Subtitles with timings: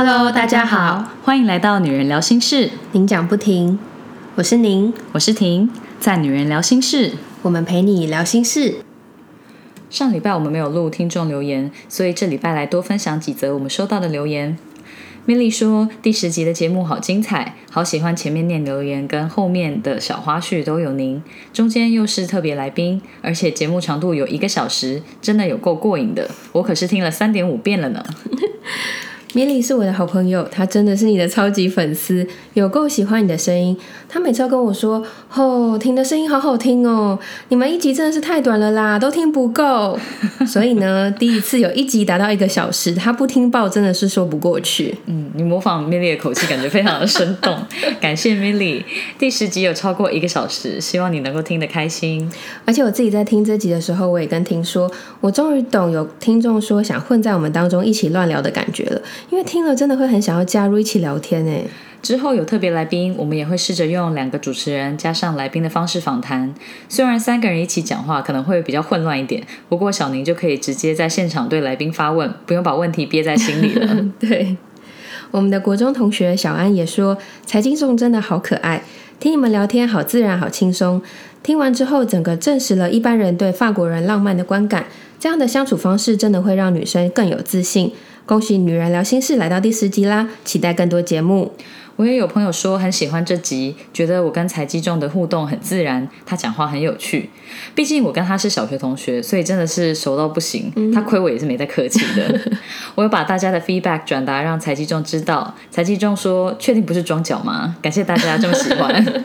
[0.00, 3.80] Hello，大家好，欢迎来到女人聊心事，您讲不停，
[4.36, 5.68] 我是您，我是婷，
[5.98, 8.76] 在女人聊心事，我们陪你聊心事。
[9.90, 14.56] 上礼拜我们没有录听众留言，所以这礼拜来多分享几则我们收到的留言。
[15.26, 21.20] Milly 说第十集的节目好精彩，好喜欢前面念留言跟后面的小花絮都有您，
[21.52, 28.04] 中间又是特别来宾，而且节目长度有一个小时，真的有够过瘾的，我可是听了三点五遍了呢。
[29.38, 33.78] 米莉是我的好朋友，她真的是你的超级粉丝，有够喜欢你的声音。
[34.08, 35.00] 她每次要跟我说
[35.32, 37.16] ：“哦，听的声音好好听哦，
[37.48, 39.96] 你们一集真的是太短了啦，都听不够。”
[40.44, 44.96] 所以呢，第一次有一集达到一个小时，她不听爆真的是说不过去。
[45.06, 47.56] 嗯，你模仿 Milly 的口气，感觉非常的生动。
[48.02, 48.82] 感谢 Milly，
[49.20, 52.28] 第十集有超过一个小时，希望你能够听得开心。
[52.64, 59.00] 而且我自己在听这集的时候，我也跟听说，我终于懂有听众说想混在我们当中一起乱聊的感觉了。
[59.30, 61.66] 因为听了真的会很想要加入一起聊天诶。
[62.00, 66.54] 之后有特别来宾，我们也会试着用两个主持人加上来宾的方式访谈。
[66.88, 74.06] 虽然三个人一起讲话可能会比较混乱一点，不过小宁就可以直接在现场对来宾发问，不用把问题憋在心里了。
[74.20, 74.56] 对，
[75.32, 78.82] 我们的国中同学小安也说，财经颂真的好可爱，
[79.18, 81.02] 听你们聊天好自然好轻松。
[81.42, 84.86] 听完之后，整个证实了一般人对法国人浪漫的观感。
[85.18, 87.92] 这样的相处方式真的会让女生更有自信。
[88.28, 90.28] 恭喜女人聊心事来到第十集啦！
[90.44, 91.54] 期待更多节目。
[91.96, 97.30] 我也有朋友说很喜欢这集，觉得我跟财基中的互动很自然，他讲话很有趣。
[97.74, 100.70] 毕竟我跟他是小学同学，所以真的是熟到不行。
[100.92, 102.38] 他亏我也是没在客气的。
[102.96, 107.76] 我有把大家的 feedback 转达让财基中知道，财基中说确定不是装脚吗？
[107.80, 109.24] 感谢大家这么喜欢。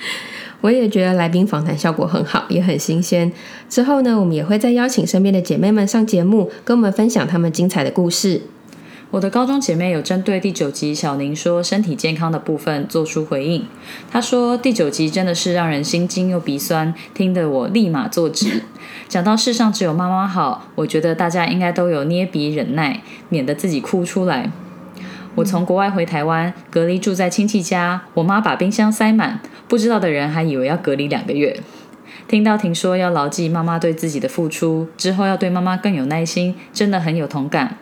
[0.60, 3.32] 我也觉得来宾访谈效果很好，也很新鲜。
[3.68, 8.42] 之后呢，我们也会再邀请身边的姐妹们上节目，跟我们分享她们精彩的故事。
[9.12, 13.66] 我的高中姐妹有针对第九集小宁说身体健康的部分做出回应。
[14.08, 18.62] 她说第九集真的是让人心惊又鼻酸，听得我立马坐直。
[19.08, 24.52] 讲到世上只有妈妈好，我觉得大家应该都有捏鼻忍耐，免得自己哭出来。
[25.36, 28.02] 我从国外回台湾，隔离住在亲戚家。
[28.14, 31.60] 我妈把冰箱塞满，不知道的人还以为要隔离两个月。
[32.28, 37.76] 听到婷说要牢记妈妈对自己的付出，之后要对妈妈更有耐心，真的很有同感。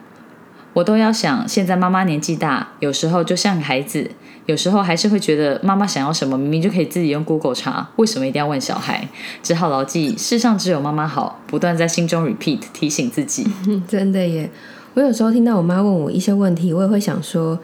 [0.75, 4.11] 我都要想，现在妈妈年纪大，有时候就像个孩子，
[4.47, 9.09] 有时候还是会觉得妈妈想要什么，明明就可以自己用 Google 查，为什么一定要问小孩？
[9.43, 13.51] 只好牢记世上只有妈妈好，不断在心中 repeat 提醒自己。
[13.89, 14.51] 真的耶。
[14.99, 17.57] 我有时候听到我妈问我一些问题，我也会想说：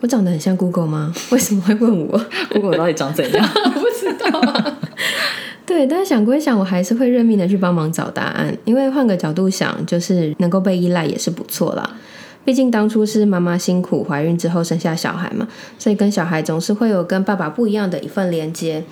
[0.00, 1.12] 我长得很像 Google 吗？
[1.30, 2.18] 为什么会问我
[2.50, 3.46] Google 到底长怎样？
[3.74, 4.74] 不知道。
[5.66, 8.56] 对，但是想归想，我还是会认命的去帮忙找答案。
[8.64, 11.90] 因为换个角度想，就是能够被依赖也是不错啦。
[12.46, 15.46] 毕竟当初是妈妈辛苦怀孕之后生下小孩嘛，
[15.78, 18.82] 所以跟小孩总是会有跟爸爸不一样的一份连接。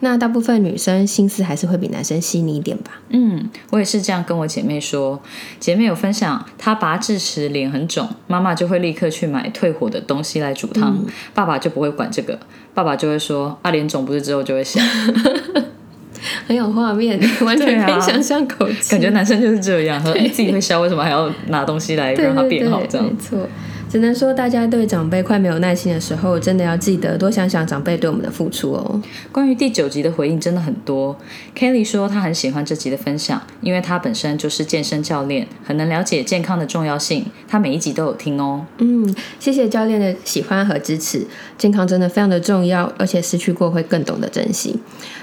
[0.00, 3.00] 那大部分女生心思还是会比男生细腻一点吧？
[3.08, 5.20] 嗯，我也是这样跟我姐妹说。
[5.58, 12.38] 姐妹有分享，她拔智齿脸很肿，妈妈就会立刻去买退火的东西来煮汤，爸爸就不会管这个，
[12.74, 14.80] 爸爸就会说：“啊，脸肿不是之后就会消。
[16.46, 18.90] 很有画面， 完全可以想象口气。
[18.90, 22.82] 感觉男生就是这样，说 自己会消，为什么还要拿东西来让它变好？
[22.88, 23.48] 这样没错。
[23.88, 29.00] 只能说，大家对长辈快没有耐心的时候，真的要记得多想想长辈对我们的付出哦。
[29.30, 31.16] 关于第九集的回应真的很多。
[31.56, 37.24] Kelly 说他很喜欢这集的分享，因为他本身就是健身教练，很能了解健康的重要性。
[37.48, 38.66] 他每一集都有听哦。
[38.78, 41.26] 嗯，谢谢教练的喜欢和支持。
[41.56, 44.76] 健康真的非常的重要，而且失去过会更懂得珍惜。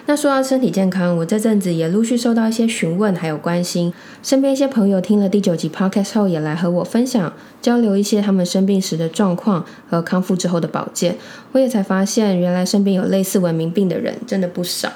[0.05, 3.93] 那说到身体健康，我这阵子也陆续收到一些询问还有关心。
[4.23, 8.43] 身边一些朋友听了第九集 Podcast 后，也来和我分享交流一些他们。
[8.43, 11.15] 生病时的状况和康复之后的保健，
[11.53, 14.91] 我也才发现，原来身边有类似文明病的人真的不少。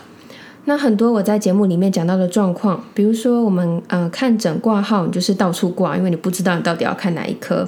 [0.66, 7.68] 那很多我在节目里面讲到的状况，比如说我们呃看诊挂号，你就是到处挂，因为你不知道你到底要看哪一科，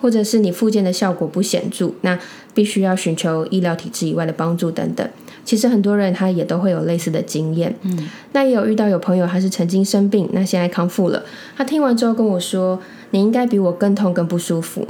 [0.00, 2.18] 或者是你复健的效果不显著，那
[2.54, 5.06] 必须要寻求医疗体制以外的帮助等等。
[5.44, 7.74] 其实很多人他也都会有类似的经验。
[7.82, 11.22] 嗯，那也有遇到有朋友他是曾经生病，那现在康复了，
[11.56, 12.80] 他听完之后跟我说
[13.10, 14.86] ：“你应该比我更痛更不舒服。”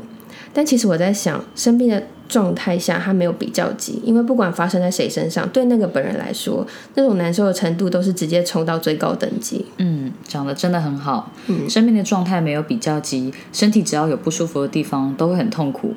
[0.54, 9.66] 但其实我在想，生病的状态下，他没有比较级，因为不管发生在谁身上，对那个本人来说，那种难受的程度都是直接冲到最高等级。
[9.76, 11.30] 嗯，讲的真的很好。
[11.46, 15.94] 嗯，生病的状态没有比较级，身体只要有不舒服的地方，都会很痛苦。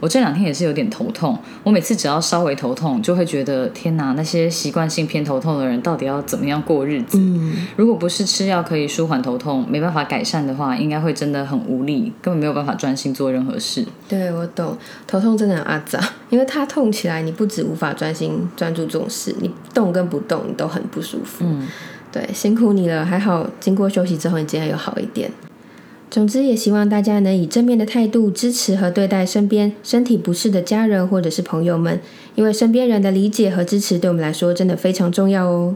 [0.00, 7.18] 我这两天也是有点头痛，我每次只要稍微头痛，就会觉得天哪，那些习惯性偏头痛的人到底要怎么样过日子？
[7.18, 13.86] 嗯，如果不是吃药可以舒缓头痛，没办法改善的话，应该会真的很无力，根本没有办法专心做任何事。
[14.08, 14.76] 对我懂，
[15.06, 16.00] 头痛真的很阿杂，
[16.30, 21.44] 因为它痛起来，你不止无法专心专注这种事，你动跟不动你都很不舒服。
[21.46, 21.66] 嗯，
[22.12, 25.30] 对，辛苦你了，还好经过休息之后，你今天有好一点。
[26.14, 32.00] 总之，也希望大家能以正面的态度支持和对待身边身体不适的家人或者是朋友们，
[32.36, 35.74] 因为身边人的理解和支持对我们来说真的非常重要哦。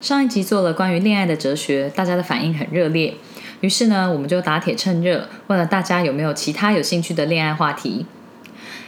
[0.00, 3.14] 上一集做了关于恋爱的哲学，大家的反应很热烈，
[3.60, 8.06] 于是呢，我们就打铁趁热，问了大家有没有其他有兴趣的恋爱话题。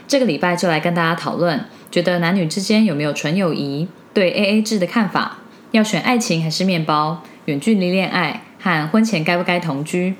[0.07, 5.39] 这个礼拜就来跟大家讨论，觉得男女之间有没有纯友谊，对 A A 制的看法，
[5.71, 10.17] 要选爱情还是面包，远距离恋爱和婚前该不该同居。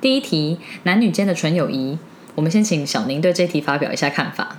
[0.00, 1.96] 第一题，男女间的纯友谊，
[2.34, 4.56] 我们先请小宁对这题发表一下看法。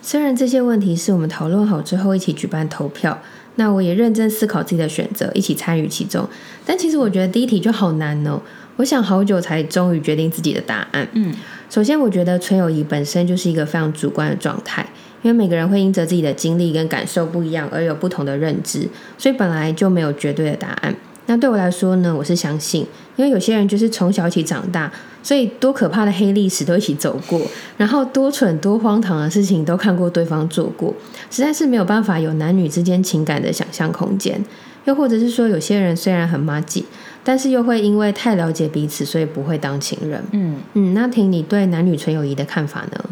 [0.00, 3.20] 虽然这些问题是我们讨论好之后一起举办投票，
[3.56, 6.28] 那我也认真思考自己的选择，一起参与其中。
[6.64, 8.40] 但其实我觉得第一题就好难哦，
[8.76, 11.08] 我想好久才终于决定自己的答案。
[11.14, 11.34] 嗯，
[11.68, 14.86] 首先，我觉得纯友谊本身就是一个非常主观的状态，
[15.22, 20.94] 因为每个人会因着自己的经历跟感受不一样而有不同的认知，所以本来就没有绝对的答案。
[21.26, 22.84] 那对我来说呢，我是相信，
[23.14, 24.92] 因为有些人就是从小一起长大，
[25.22, 27.40] 所以多可怕的黑历史都一起走过，
[27.76, 30.92] 然后多蠢多荒唐的事情都看过对方做过，
[31.30, 34.44] 实在是没有办法有男女之间情感的想象空间。
[34.84, 36.84] 又或者是说，有些人虽然很妈鸡，
[37.22, 40.20] 但是又会因为太了解彼此，所以不会当情人。
[40.32, 43.04] 嗯嗯，那婷，你对男女纯友谊的看法呢？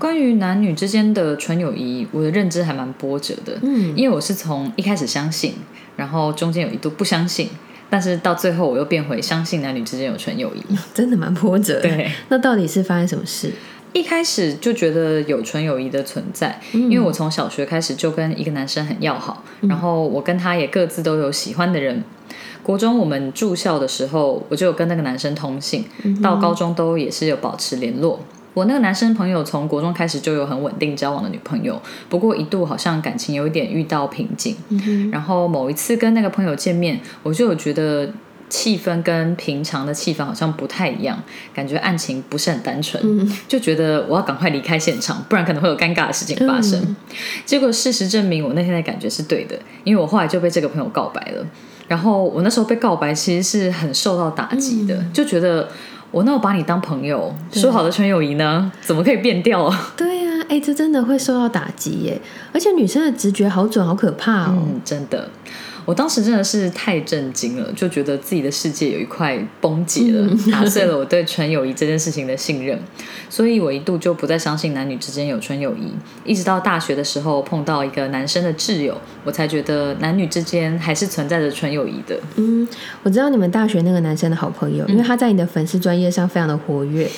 [0.00, 3.58] 关于男女之间的纯友谊，我的认知还蛮波折的。
[3.60, 5.52] 嗯因为我是从一开始相信，
[5.94, 7.50] 然后中间有一度不相信，
[7.90, 10.62] 但是到最后我又变回相信男女之间有纯友谊。
[10.94, 11.82] 真的蛮波折的。
[11.82, 13.52] 对，那到底是发生什么事？
[13.92, 22.02] 一开始就觉得有纯友谊的存在，因为我从小学开始就跟一个男生很要好，然后我跟他也各自都有喜欢的人。
[22.62, 25.84] 国中我们住校的时候，我就有跟那个男生通信，
[26.22, 28.20] 到高中都也是有保持联络。
[28.60, 31.80] 我那个男生朋友从国中开始就有很稳定交往的女朋友，
[32.10, 34.54] 不过一度好像感情有一点遇到瓶颈。
[35.10, 38.12] 然后某一次跟那个朋友见面，我就有觉得
[38.50, 41.18] 气氛跟平常的气氛好像不太一样，
[41.54, 43.02] 感觉案情不是很单纯，
[43.48, 46.94] 就觉得我要赶快离开现场，不然可能会有尴尬的事情发生。
[47.46, 51.46] 结果事实证明，我那天的感觉是对的，因为我后来就被这个朋友告白了。
[51.88, 55.68] 然后我那时候被告白，其实是很受到打击的，就觉得
[56.10, 59.92] 我那我把你当朋友，说好的纯友谊呢，怎么可以变调啊？
[59.96, 62.20] 对呀、哎、这真的会受到打击耶！
[62.52, 64.54] 而且女生的直觉好准，好可怕哦。
[64.56, 65.30] 嗯，真的，
[65.90, 72.78] 我当时真的是太震惊了，就觉得自己的世界有一块崩解了， 打碎了我对纯友谊这件事情的信任，
[73.28, 75.92] 所以我一度就不再相信男女之间有纯友谊。
[76.24, 82.16] 一直到大学的时候碰到一个男生的挚友，我才觉得男女之间还是存在着纯友谊的。
[82.36, 82.68] 嗯，
[83.02, 87.10] 我知道你们大学那个男生的好朋友，因为他在你的粉丝专业上非常的活跃。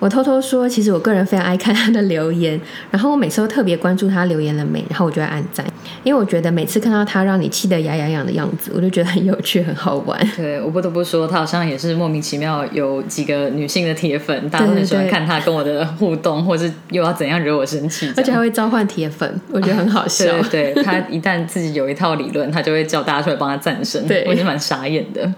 [0.00, 2.60] 我偷偷说，其实我个人非常爱看他的留言，
[2.90, 5.64] 然后我每次都特别关注他留言了没，然后我就会按赞，
[6.02, 10.18] 因为我觉得每次看到他让你气得牙痒痒的样子，我就觉得很有趣，很好玩。
[10.34, 20.24] 对我不得不说，他好像也是莫名其妙有几个女性的铁粉，大家都很喜欢看他跟我的互动，或是又要怎样惹我生气，而且还会召唤铁粉，我觉得很好笑。
[20.50, 25.30] 对对， 他一旦自己有一套理论，他就会叫大家出来帮他赞声，对我也是蛮傻眼的。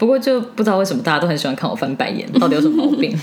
[0.00, 3.16] 不过就不知道为什么大家都很喜欢看我翻白眼， 到底有什么毛病？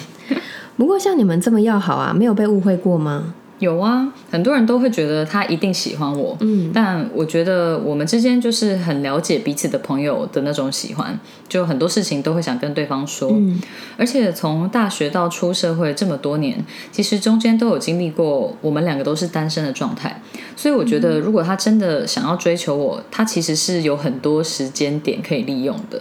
[0.77, 3.33] 不过像你们这么要好啊，没有被误会过吗？
[3.59, 11.19] 有啊，很多人都会觉得他一定喜欢我，嗯，但我觉得我们之间就是很了解彼此的朋友的那种喜欢，
[11.49, 13.31] 就很多事情都会想跟对方说。
[13.33, 13.59] 嗯
[13.97, 20.21] 而且从大学到出社会这么多年，其实中间都有经历过，我们两个都是单身的状态，
[20.55, 25.99] 所以我觉得如果他真的想要追求我，他其实是有很多时间点可以利用的。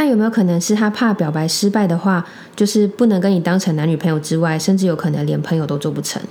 [0.00, 2.24] 那有没有可能是他怕表白失败的话，
[2.56, 6.22] 就是不能跟你当成男女朋友之外，甚至有可能连朋友都做不成？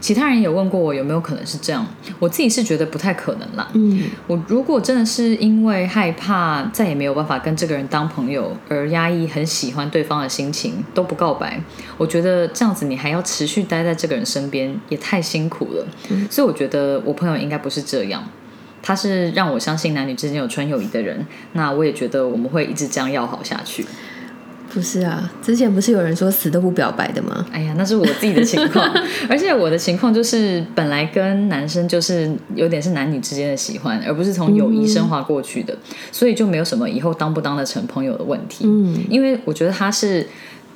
[0.00, 1.84] 其他人有问过我有没有可能是这样，
[2.20, 3.68] 我自己是觉得不太可能啦。
[3.72, 11.60] 嗯，我如果真的是因为害怕再也没有办法跟这个人当朋友而压抑很喜欢对方的心情都不告白，
[11.96, 15.84] 我觉得这样子你还要持续待在这个人身边也太辛苦了。
[16.30, 18.22] 所以我觉得我朋友应该不是这样，
[18.86, 23.84] 他是让我相信男女之间有纯友谊的人，那我也觉得我们会一直这样要好下去。
[24.72, 27.44] 不是啊，之前不是有人说死都不表白的吗？
[27.50, 28.88] 哎呀，那是我自己的情况，
[29.28, 35.76] 而且我的情况就是本来跟男生就是有点是男女之间的喜欢，而不是从友谊升华过去的，
[36.12, 38.66] 所以就没有什么以后当不当得成朋友的问题。
[38.68, 40.24] 嗯，因为我觉得他是。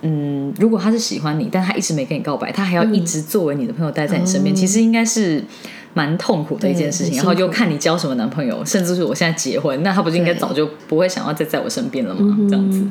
[0.03, 5.45] 嗯，如果他是喜欢你，但他一直没跟你告白，他还要一直作为你的朋友待在你身边，其实应该是
[5.95, 7.17] 蛮痛苦的一件事情。
[7.17, 12.37] 然后又看你交什么男朋友，甚至是我现在结婚，那他不是应该早就不会想要再在我身边了吗？
[12.49, 12.85] 这样子。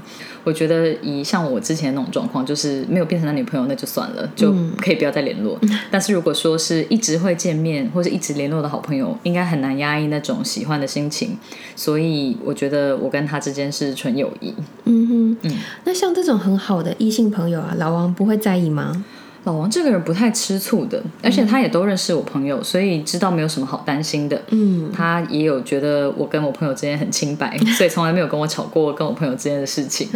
[0.45, 5.59] 我觉得以像我之前那种状况，就是没有变成男女朋友，那就算了，就可以不要再联络。
[5.91, 11.37] 但是如果说是一直会见面或者一直联络的好朋友，应该很难压抑那种喜欢的心情。
[11.75, 14.53] 所以我觉得我跟他之间是纯友谊。
[14.85, 19.05] 嗯哼，嗯，那像这种很好的异性朋友啊，老王不会在意吗？
[19.45, 24.39] 老王这个人不太吃醋的，而且他也都认识我朋友，所以知道没有什么好担心的。
[24.49, 30.09] 嗯，他也有觉得我跟我朋友之间很清白， 所以从来没有跟我吵过跟我朋友之间的事情。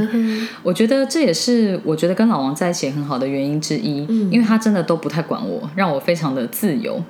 [0.62, 7.02] 我觉得这也是我觉得跟老王在一起很好的原因之一，因为他真的都不太管我，让我非常的自由。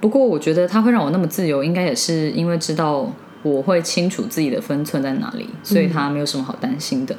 [0.00, 3.10] 不过我觉得他会让我那么自由，应该也是因为知道
[3.42, 7.14] 我会清楚自己的分寸在哪里，所以他没有什么好担心的。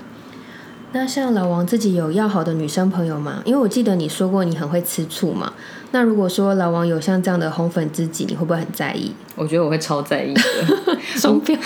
[0.93, 3.41] 那像老王自己有要好的女生朋友吗？
[3.45, 5.53] 因为我记得你说过你很会吃醋嘛。
[5.91, 9.13] 那如果说老王有像这样的红粉知己，你会不会很在意？
[9.35, 10.41] 我觉得我会超在意的。
[11.15, 11.57] 双标。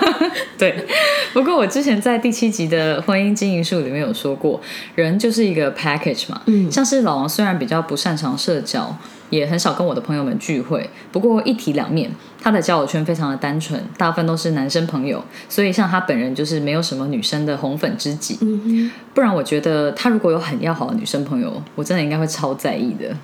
[0.58, 0.86] 对。
[1.32, 4.60] 不过我之前在第七集的婚姻经营术里面有说过，
[4.94, 6.42] 人就是一个 package 嘛。
[6.46, 6.70] 嗯。
[6.70, 8.96] 像是老王虽然比较不擅长社交。
[9.30, 18.38] 也很少跟我的朋友们聚会，不过一体两面，他的交友圈非常的单纯，大部分都是男生朋友，所以像他本人就是没有什么女生的红粉知己。
[18.40, 23.16] 嗯不然我觉得他如果有很要好的女生朋友，我真的应该会超在意的。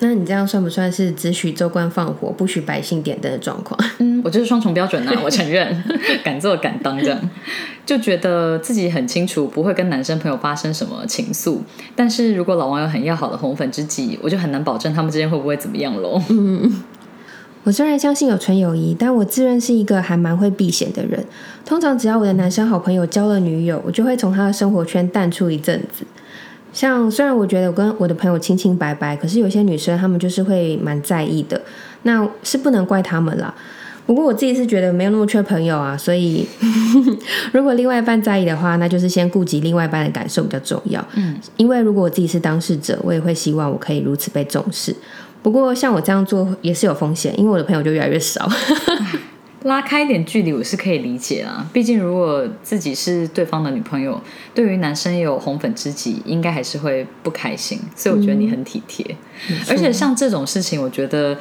[0.00, 3.78] 那你这样算不算是只许州官放火，不许百姓点灯的状况？
[3.98, 5.84] 嗯，我就是双重标准啊， 我承认，
[6.22, 7.30] 敢做敢当这样，
[7.84, 11.58] 就觉得自己很清楚不会跟男生朋友发生什么情愫，
[11.96, 16.22] 但是如果老王有很要好的红粉知己，我就很难保证他们之间会不会怎么样喽。
[16.28, 16.82] 嗯，
[17.64, 21.24] 我虽然相信有纯友谊，但我自认是一个还蛮会避嫌的人。
[21.66, 26.06] 通常只要我的男生好朋友交了女友，我就会从他的生活圈淡出一阵子。
[26.78, 31.60] 像虽然我觉得我跟我的朋友清清白白，可是有些女生她们就是会蛮在意的，
[32.04, 33.52] 那是不能怪她们啦。
[34.06, 36.46] 不过我自己是觉得没有那么缺朋友啊，所以
[37.50, 41.04] 如果另外一半在意的话，那就是先顾及另外一半的感受比较重要。
[41.14, 44.94] 嗯，因为如果我自己是当事者，我也会希望我可以如此被重视。
[45.42, 48.48] 不过像我这样做也是有风险，因为我的朋友就越来越少。
[49.64, 51.66] 拉开一点距离，我是可以理解啦。
[51.72, 54.20] 毕竟如果自己是对方的女朋友，
[54.54, 57.80] 对于男生有红粉知己，应该还是会不开心。
[57.96, 59.16] 所以我觉得你很体贴，
[59.68, 61.38] 而且像这种事情，我觉得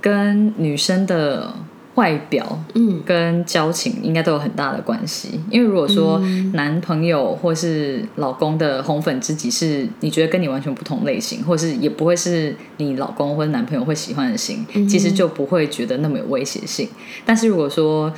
[0.00, 1.54] 跟女生的。
[1.96, 5.40] 外表，嗯，跟交情应该都有很大的关系。
[5.50, 6.18] 因为如果说
[6.52, 16.88] 男朋友或是老公的红粉知己是你觉得跟你完全不同类型，或是也不会是你老公或者男朋友会喜欢的型，其实就不会觉得那么有威胁性。
[17.26, 18.12] 但是如果说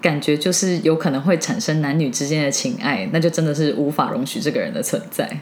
[0.00, 5.40] 感觉就是有可能会产生男女之间的情爱，那就真的是无法容许这个人的存在。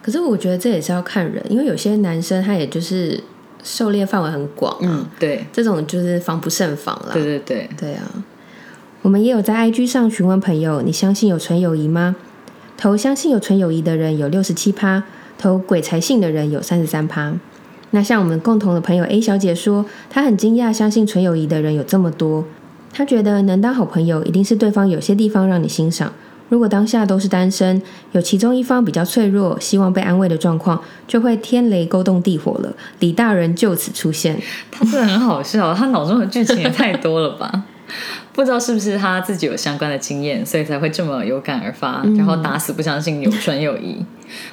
[0.00, 3.22] 可是我觉得这也是要看人，因为有些男生他也就是。
[3.62, 7.12] 狩猎范围很广啊，对，这种就是防不胜防了。
[7.12, 8.02] 对对对，对啊。
[9.02, 12.16] 我们也有在 IG 上询问朋友，你相信有纯友谊吗？
[12.76, 15.02] 投相信有纯友谊的人有六十七趴，
[15.36, 17.32] 投鬼才信的人有三十三趴。
[17.90, 22.44] 那像我们共同的朋友 A 小姐说，她很惊讶，相信纯友谊的人有这么多。
[22.92, 26.12] 她觉得能当好朋友，一定是对方有些地方让你欣赏。
[26.48, 27.80] 如果当下都是单身，
[28.12, 32.72] 有其中一方比较脆弱，希望被安慰的状况，就会天雷勾动地火了。
[33.00, 34.40] 李大人就此出现，
[34.70, 37.64] 他真的很好笑，他脑中的剧情也太多了吧？
[38.32, 44.04] 不知道是不是他自己有相关的经验，所以才会这么有感而发，然后打死不相信有纯友谊。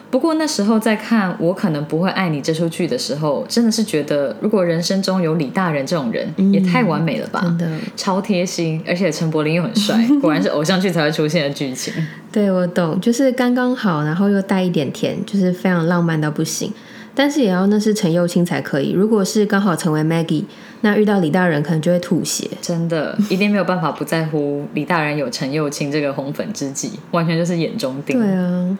[0.09, 7.41] 不过那时候在看《我可能不会爱你》这出剧的时候，真的是觉得，如果人生中有李大人这种人，也太完美了吧！
[7.43, 11.93] 真的超贴心，而且陈柏霖又很帅，果然是偶像剧才会出现的剧情。
[12.31, 16.71] 对，我懂，就是刚刚好，然后又带一点甜，就是非常浪漫到不行。
[17.15, 20.43] 但是也要那是陈幼卿才可以，如果是刚好成为 Maggie，
[20.81, 22.47] 那遇到李大人可能就会吐血。
[22.61, 28.19] 真的，一定没有办法不在乎李大人有陈幼卿这个红粉知己， 完全就是眼中钉。
[28.19, 28.77] 对啊。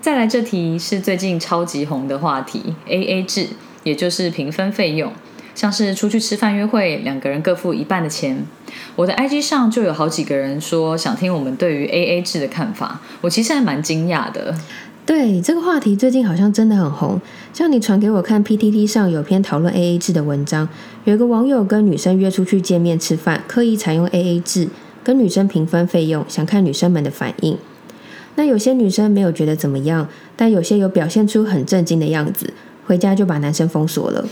[0.00, 3.48] 再来这题是最近超级红的话题，A A 制，
[3.82, 5.12] 也就是平分费用，
[5.56, 8.46] 像是出去吃饭约会，两个人各付一半的钱。
[8.94, 14.54] 我的 I G 上就有好几个人说想听我们对于 A A 制的看法，我其实还蛮惊讶的。
[15.08, 17.18] 对这个话题最近好像真的很红，
[17.54, 20.68] 像你传给我看 P T T 上有篇讨论 A A 制的文章，
[21.04, 24.68] 有一个网友跟女生约出去见面吃饭，刻意采用 A A 制，
[25.02, 27.56] 跟女生平分费用，想看女生们的反应。
[28.34, 32.52] 那有些女生没有觉得怎么样，但有些有表现出很震惊的样子，
[32.84, 34.28] 回家就把男生封锁了。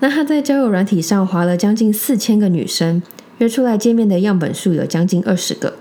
[0.00, 3.02] 那他在交友软体上划了将近四千个女生，
[3.38, 5.72] 约出来见面的样本数有将近二十个，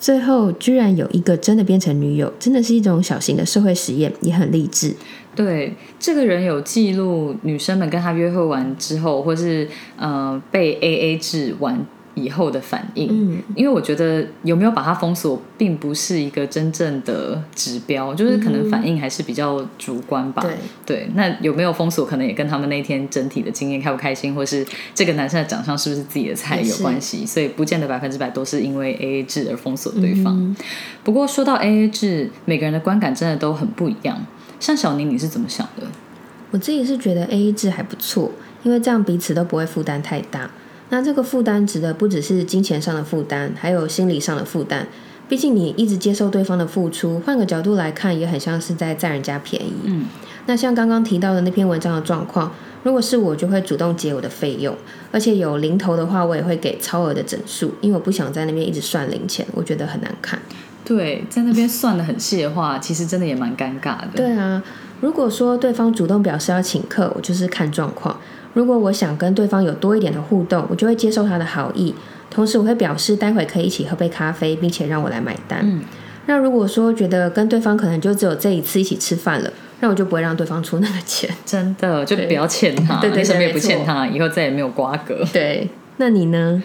[0.00, 4.92] 最后居然有一个真的变成女友，真的是一种小型的社会实验，也很励志。
[5.36, 11.86] 对，这个人有记录女生们跟他约会完之后，或是嗯被 A A 制完。
[12.20, 20.42] 以后的反应，嗯，因为我觉得有没有把它封锁，并不是一个真正的指标，就是可能反应还是比较主观吧。
[20.42, 30.56] 对，对，那有没有封锁，可能也跟他们那天整体的经验开不开心，或是这个男生的长相是不是自己的菜有关系，所以不见得百分之百都是因为 A A 制而封锁对方。
[31.02, 34.24] 不过说到 A A 制，每个人的观感真的都很不一样。
[34.58, 35.86] 像小宁，你是怎么想的？
[36.50, 40.50] 我自己是觉得 A A 制还不错，因为这样彼此都不会负担太大。
[40.90, 44.86] 那这个负担指的不只是金钱上的负担，还有心理上的负担。
[45.28, 49.72] 毕竟你一直接受对方的付出，换个角度来看，也很像是在占人家便宜。
[49.84, 50.06] 嗯，
[50.46, 54.76] 那像刚刚提到的那篇文章的状况，如果是我，就会主动结我的费用，
[55.12, 60.36] 而且有零头的话，我也会给超额的整数，因为我不想在那边一直算零钱，我觉得很难看。
[60.84, 64.08] 对，在那边算的很细的话，其实真的也蛮尴尬的。
[64.16, 64.60] 对啊，
[65.00, 68.18] 如果说对方主动表示要请客，我就是看状况。
[68.52, 71.94] 如果我想跟对方有多一点的互动，我就会接受他的好意，
[72.30, 75.60] 同时我会表示待会可以一起喝杯咖啡，并且让我来买单。
[75.62, 75.82] 嗯，
[76.26, 81.30] 那如果说觉得跟对方可能就只有这一次一起吃饭了，那我就不会让对方出那个钱。
[81.46, 85.24] 真的，就不要欠他，对对，什么也不欠他，以后再也没有瓜葛。
[85.32, 86.62] 对，那你呢？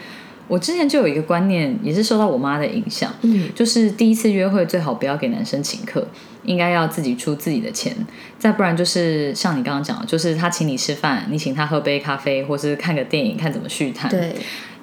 [0.47, 6.07] 我之前就有一个观念，也是受到我妈的影响，嗯，就是第一次约会最好不要给男生请客。
[6.45, 7.91] 应该要自己出自己的钱，
[8.37, 14.11] 再不然就是像你刚刚讲的，就是他请你吃饭，你请他喝杯咖啡，或是看个电影，看怎么续谈。
[14.11, 14.35] 对，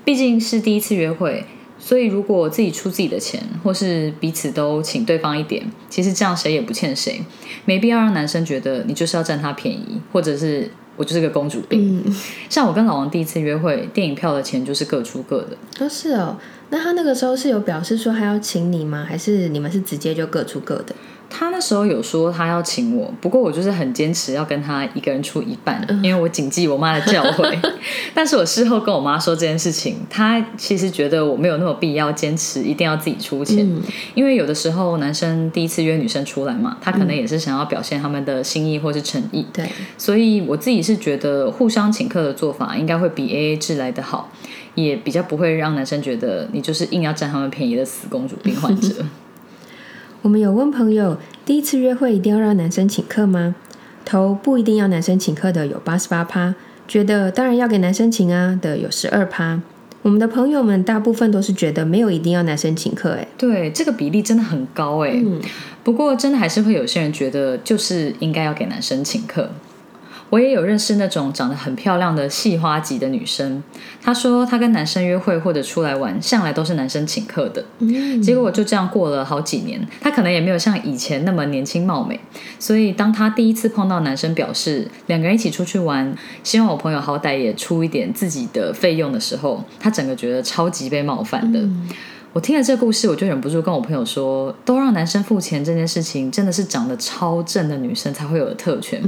[0.05, 1.45] 毕竟是第一次约会，
[1.79, 7.25] 所以如果自己出自己的钱，或是彼此都请对方一点，其实这样谁也不欠谁，
[7.65, 12.03] 没必要让男生觉得你就是要占他便宜，或者是我就是个公主病。
[12.49, 15.57] 像我跟老王第一次约会，电影票的钱就是各出各的。
[15.79, 16.37] 都是哦，
[16.71, 19.05] 那他那个时候是有表示说他要请你吗？
[19.09, 20.95] 还是你们是直接就各出各的？
[21.35, 27.59] 他那时候有说他要请我，不过我就是很坚持要跟他一个人出一半，因为我谨记我妈的教诲。
[28.13, 33.67] 但是我事后跟我妈说这件事情，她其实觉得我没有那么必要坚持一定要自己出钱，
[34.15, 39.47] 因为有的时候男生第一次约女生出来嘛，他可能也是想要表现他们的心意或是诚意。
[39.53, 44.31] 对，所以我自己是觉得互相请客的做法应该会比 A A 制来的好，
[44.75, 49.05] 也比较不会让男生觉得你就是硬要占他们便宜的死公主病患者。
[50.23, 53.57] 我们有问朋友，第一次约会一定要让男生请客吗？
[54.05, 56.55] 头不一定要男生请客的有八十八趴，
[56.87, 59.61] 觉得当然要给男生请啊的有十二趴。
[60.03, 65.21] 我们的朋友们大部分都是觉得没有一定要男生请客，哎，对，这个比例真的很高，哎。
[65.83, 69.51] 不过真的还是会有些人觉得就是应该要给男生请客。
[70.33, 73.63] 我也有认识那种长得很漂亮的细花级的女生，
[74.01, 77.63] 她说她跟男生约会或者出来玩，向来都是男生请客的。
[78.23, 82.19] 结果就这样过了好几年，她可能也没有像以前那么年轻貌美，
[82.59, 91.61] 所以当她第一次碰到男生表示两个人一起出去玩，希望我朋友好歹也出一点自己的费用的时候，她整个觉得超级被冒犯的。
[92.33, 99.03] 我听了这个故事，我就忍不住跟我朋友说：“都让男生付钱这件事情，真的是长得超正的女生才会有的特权。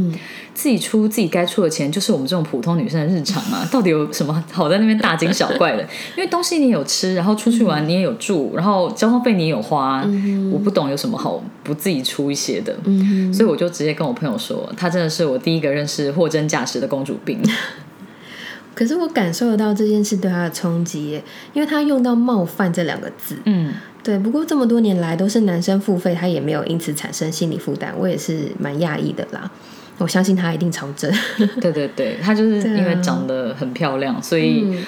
[0.52, 3.66] 自己出自己该出的钱，就是我们这种普通女生的日常啊！
[3.72, 5.82] 到底有什么好在那边大惊小怪的？
[6.18, 10.06] 因为东西你有吃，然后出去玩你也有住，然后交通费你也有花。
[10.52, 12.76] 我不懂有什么好不自己出一些的。
[13.32, 17.40] 所以我就直接跟我朋友说，她真的是我第一个认识货真价实的公主病。
[18.74, 23.36] ”可是我感受得到这件事对他的冲击，因为他用到“冒犯”这两个字。
[23.44, 24.18] 嗯，对。
[24.18, 29.50] 不过这么多年来都是男生付费，他也没有因此产生心理负担，我也是蛮讶异的啦。
[29.98, 31.12] 我相信他一定超正。
[31.60, 34.78] 对对对，他就是因为长得很漂亮，所以。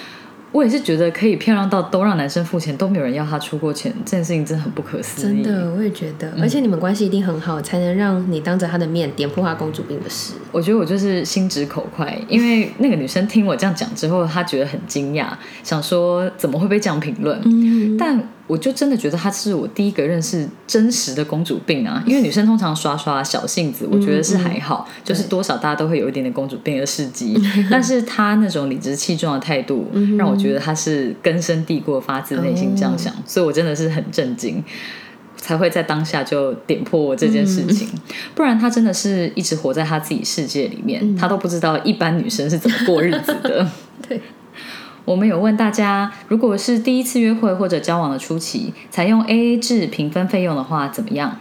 [0.57, 5.43] 我也是觉得可以漂亮到都让男生付钱，都没有人要他出过钱，这件事情真的很不可思议。
[5.43, 10.33] 真的，我也觉得，而且你们关系一定很好，才能让你当着他的面点破他公主病的事。
[10.51, 15.27] 我觉得我就是心直口快，因为那个女生听我这样讲之后，她觉得很惊讶，
[15.63, 17.39] 想说怎么会被这样评论？
[17.45, 18.27] 嗯，但。
[18.47, 22.03] 我就真的觉得她是我第一个认识真实的公主病啊！
[22.07, 27.37] 因为女生通常刷刷小性子，我觉得是还好，就是多少大家都会有一点点公主病的事迹。
[27.71, 34.63] 但是她那种理直气壮的态度，让我觉得她是根深蒂固、发自内心这样想，所以我真的是很震惊，
[35.37, 37.89] 才会在当下就点破我这件事情。
[38.35, 43.69] 不然她真的是一直活在她自己世界里面，她都不知道一般女生是怎么过日子的。
[44.09, 44.21] 对。
[45.07, 51.39] 我们有问大家，如果是第一次约会或者交往的初期，采用 A A 制平分费用的话，怎么样？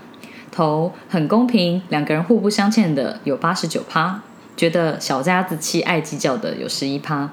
[0.51, 4.21] 投很公平，两个人互不相欠的有八十九趴，
[4.55, 7.31] 觉得小家子气爱计较的有十一趴。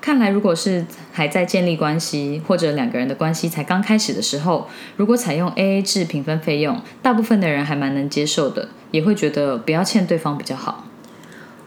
[0.00, 10.84] 看来，如果是还在建立关系，或者两个人的关系才刚开始的时候，如果采用 A A 制平分费用，大部分的人还蛮能接受的，也会觉得不要欠对方比较好。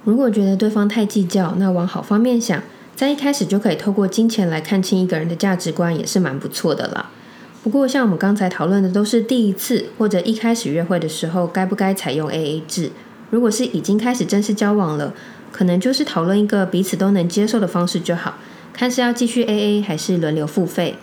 [0.05, 2.63] 如果觉得对方太计较，那往好方面想，
[2.99, 7.09] 在一开始就可以透过金钱来看清一个人的价值观，也是蛮不错的啦。
[7.63, 12.91] 不过，像我们刚才讨论的，都是第一次或者一开始约会的时候，该不该采用 A A 制？
[13.29, 15.13] 如果是已经开始正式交往了，
[15.49, 18.33] 可能就是讨论一个彼此都能接受的方式就好，
[18.73, 20.95] 看是要继续 A A 还是轮流付费。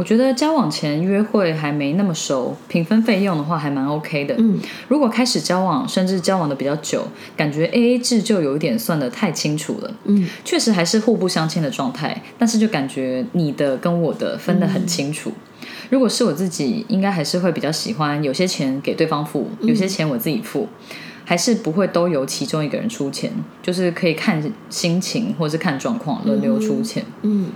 [0.00, 4.34] 我觉得交往前约会还没那么熟，平分费用的话还蛮 OK 的。
[4.38, 4.58] 嗯，
[4.88, 9.94] 如果开始交往，甚至交往的比较久，感觉 A A 制就有一点算得太清楚了。
[10.04, 15.30] 嗯，确实还是互不相欠的状态，但是就感觉你的跟我的分得很清楚。
[15.90, 20.66] 如果是我自己，应该还是会比较喜欢有些钱给对方付，有些钱我自己付。
[21.22, 23.30] 还是不会都由其中一个人出钱，
[23.62, 27.04] 就是可以看心情或是看状况轮流出钱。
[27.22, 27.50] 嗯，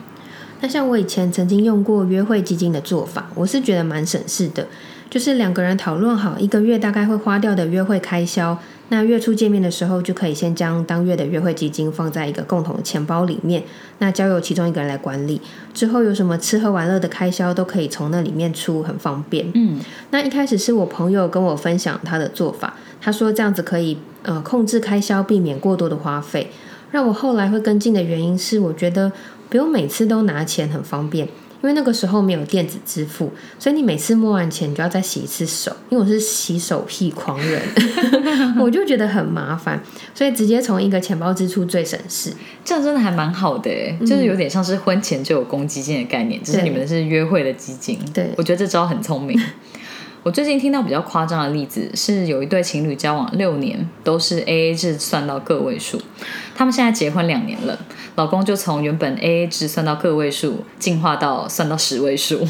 [0.65, 4.67] 那像我以前曾经用过约会基金的做法，我是觉得蛮省事的。
[5.11, 13.63] 就是两个人讨论好一个月大概会花掉的约会开销，那月初见面的时候就可以先将当月的约会基金放在一个共同的钱包里面，
[13.99, 15.39] 那交由其中一个人来管理。
[15.75, 19.47] 之后有什么吃喝玩乐的开销都可以从那里面出，很方便。
[19.53, 19.79] 嗯，
[20.13, 22.75] 那一开始是我朋友跟我分享他的做法。
[23.03, 26.51] 他说这样子可以呃控制开销，避免过多的花费。
[26.91, 29.11] 让我后来会跟进的原因是，我觉得
[29.49, 35.75] 不用每次都拿钱很方便，因为那个时候没有电子支付，所以你每次摸完钱你就要再洗一次手。
[35.91, 37.63] 因为我是洗手屁狂人，
[38.61, 39.81] 我就觉得很麻烦，
[40.15, 42.33] 所以直接从一个钱包支出最省事。
[42.65, 47.99] 这样真的还蛮好的，就是有点像是婚前就有公积金的概念，只是你们是约会的基金。
[48.13, 49.41] 对，我觉得这招很聪明。
[50.25, 56.01] 我最近听到比较夸张的例子是，有一对情侣交往六年，都是 A A 制算到个位数。
[56.57, 57.79] 他们现在结婚两年了，
[58.17, 62.49] 老公就从原本 A A 制算到个位数，进化到算到十位数。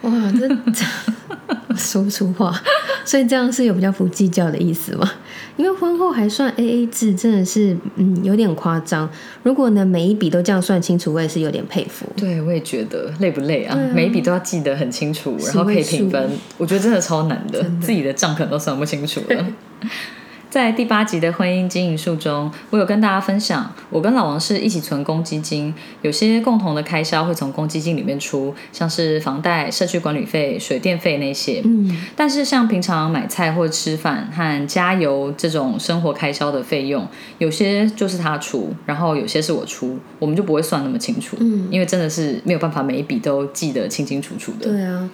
[0.00, 0.48] 哇，这
[1.76, 2.54] 说不出话，
[3.04, 5.10] 所以这样是有比较不计较的意思吗？
[5.56, 9.08] 因为婚后还算 A A 制，真的是嗯有点夸张。
[9.42, 12.06] 如果呢每一笔都这样算清楚，我也是有点佩服。
[12.16, 13.76] 对，我也觉得累不累啊？
[13.94, 19.46] 每一笔都要记得很清楚，然后可以平分，我觉得真的超难的，自己的账可能都算不清楚了。
[20.52, 31.62] 在第八集的婚姻经营术中，我有跟大家分享，我跟老王是一起存公积金，有些共同的开销会从公积金里面出，像是房贷、社区管理费、水电费那些。
[31.64, 41.34] 嗯，但是像平常买菜或吃饭和加油这种生活开销的费用，有些就是他出，然后有些是我出，我们就不会算那么清楚。
[41.40, 44.70] 嗯，因为真的是没有办法每一笔都记得清清楚楚的。
[44.70, 45.08] 对啊。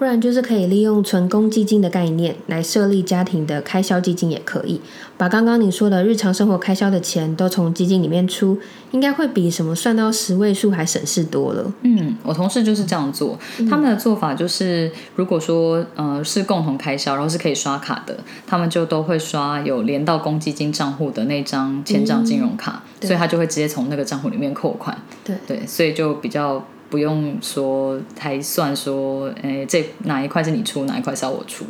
[0.00, 4.80] 不然就是可以利用存公积金的概念来设立家庭的开销基金，也可以
[5.18, 8.58] 把刚刚你说的日常生活开销的钱都从基金里面出，
[8.92, 11.70] 应该会比什么算到十位数还省事多了。
[11.82, 24.96] 嗯，我同事就是这样做，他们的做法就是，如果说呃是共同开销，然后是可以刷卡的，他们就都会刷有连到公积金账户的那张千账金融卡，所以他就会直接从那个账户里面扣款。
[25.22, 26.64] 对对，所以就比较。
[26.90, 31.64] 不用说，还算说，诶，这哪一块是你出，哪一块是要我出？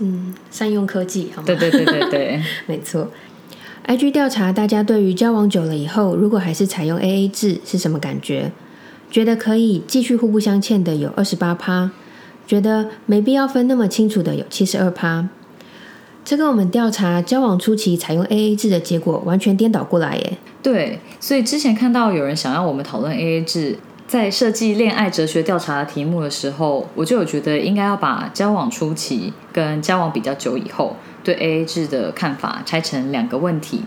[0.00, 1.46] 嗯，善用科技，好吗？
[1.46, 3.08] 对对对对对， 没错。
[3.86, 8.52] IG 调查大家对于交往久了以后，如果还是采用 AA 制是什么感觉？
[9.10, 11.90] 觉得可以继续互不相欠的有二十八趴，
[12.46, 15.28] 觉得没必要分那么清楚的有七十二趴。
[16.24, 20.38] 这跟我们调查交往初期采用 AA 制的结果完全颠倒过来耶。
[20.60, 23.78] 对，所以之前看到有人想要我们讨论 AA 制。
[24.06, 33.82] 在设计恋爱哲学调查的题目的时候，我就有觉得应该要把交往初期跟交往比较久以后对 AA 制的看法拆成两个问题，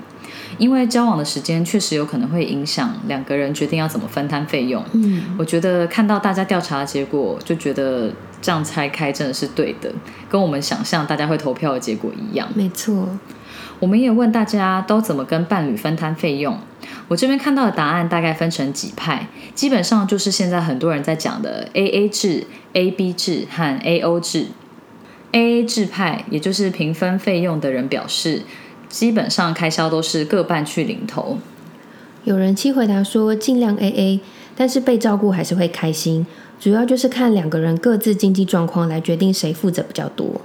[0.58, 4.84] 因为交往的时间确实有可能会影响两个人决定要怎么分摊费用。
[4.92, 9.90] 嗯，我觉得看到大家调查的结果，就觉得这样拆开真的是对的，
[10.30, 12.50] 跟我们想象大家会投票的结果一样。
[12.54, 13.08] 没错。
[13.80, 16.58] 我们也问大家都怎么跟伴侣分摊费用。
[17.08, 24.48] 我这边看到的答案大概分成几派，基本上就是现在很多人在讲的 A A 制、A B 制和 A O 制。
[25.32, 28.42] A A 制派，也就是平分费用的人表示，
[28.88, 31.38] 基本上开销都是各半去领头。
[32.24, 34.20] 有人妻回答说尽量 A A，
[34.56, 36.26] 但是被照顾还是会开心，
[36.60, 40.42] 主要就是看两个人各自经济状况来决定谁负责比较多。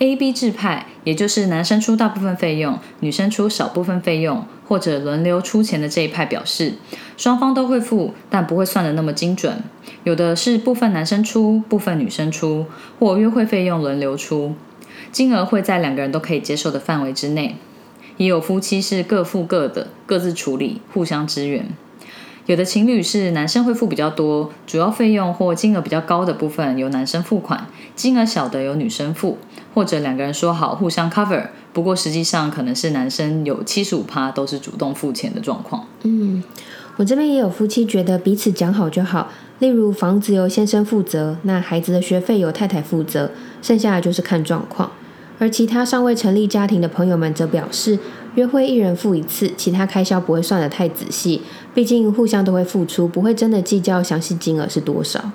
[0.00, 6.74] A B 制派，也就是男生出大部分费用，女生出少部分费用，或者轮流出钱的这一派表示，
[7.16, 9.62] 双方都会付，但不会算得那么精准。
[10.02, 12.66] 有的是部分男生出，部分女生出，
[12.98, 14.54] 或约会费用轮流出。
[15.12, 17.56] 金额会在两个人都可以接受的范围之内。
[18.16, 21.68] 也有夫妻是各付各的，各自处理，互相支援。
[22.46, 29.38] 有的情侣是男生会付比较多，主要费用或金额比较高的部分由男生付款，金额小的由女生付，
[29.74, 31.48] 或者两个人说好互相 cover。
[31.72, 35.84] 不过实际上可能是男生有七十五趴都是主动付钱的状况。
[36.04, 36.42] 嗯，
[36.96, 44.92] 我这边也有夫妻觉得彼此讲好就好，例如房子由先生负责，那孩子的学费由太太负责，剩下的就是看状况。
[45.40, 47.98] 而其他尚未成立家庭的朋友们则表示，
[48.36, 51.42] 约会一人付一次，其他开销不会算得太仔细，
[51.74, 55.32] 毕竟互相都会付出，不会真的计较详细金额是多少。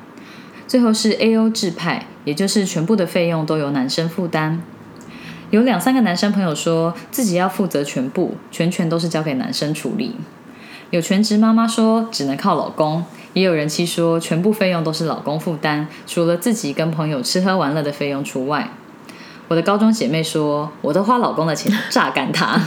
[0.69, 4.61] 最后是 A O 制派，也就是全部的费用都由男生负担。
[5.49, 10.15] 有两三个男生朋友说自己要负责全部，全权都是交给男生处理。
[10.91, 13.03] 有全职妈妈说只能靠老公，
[13.33, 18.69] 也有人妻说全部费用都是老公负担，除了自己跟朋友吃喝玩乐的费用除外。
[19.47, 22.61] 我的高中姐妹说我都花老公的钱榨干他，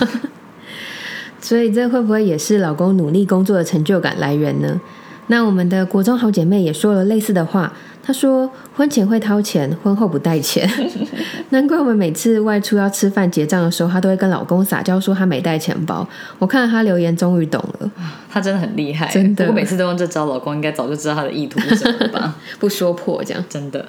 [1.41, 4.81] 所以这会不会也是老公努力工作的成就感来源呢？
[5.29, 7.73] 那我们的国中好姐妹也说了类似的话。
[8.05, 10.69] 她说：“婚前会掏钱，婚后不带钱。
[11.51, 16.05] 难怪我们每次外出要吃饭结账的时候，她都会跟老公撒娇说她没带钱包。
[16.41, 17.91] 我看了她留言，终于懂了。
[18.29, 19.47] 她真的很厉害，真的。
[19.47, 22.35] 我每次都用这招，老公应该早就知道她的意图是什么吧？
[22.59, 23.87] 不说破这样，真的。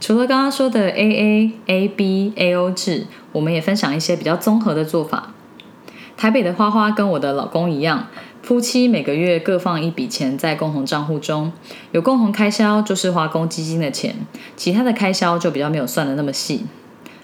[0.00, 5.30] 除了刚刚说的 A A A B A O 制，我们也分享一些比较综合的做法。
[6.16, 8.08] 台北的花花跟我的老公一样。”
[8.46, 11.50] 夫妻每个月各放一笔钱在共同账户中，
[11.90, 14.14] 有共同开销就是花公积金的钱，
[14.56, 16.64] 其他的开销就比较没有算的那么细。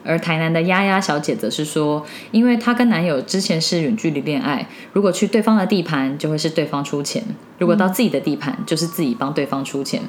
[0.02, 7.22] 而台南的丫丫小姐则是说，因为她跟男友之前是远距离恋爱，如果去对方的地盘就会是对方出钱，
[7.56, 10.02] 如果到自己的地盘就是自己帮对方出钱。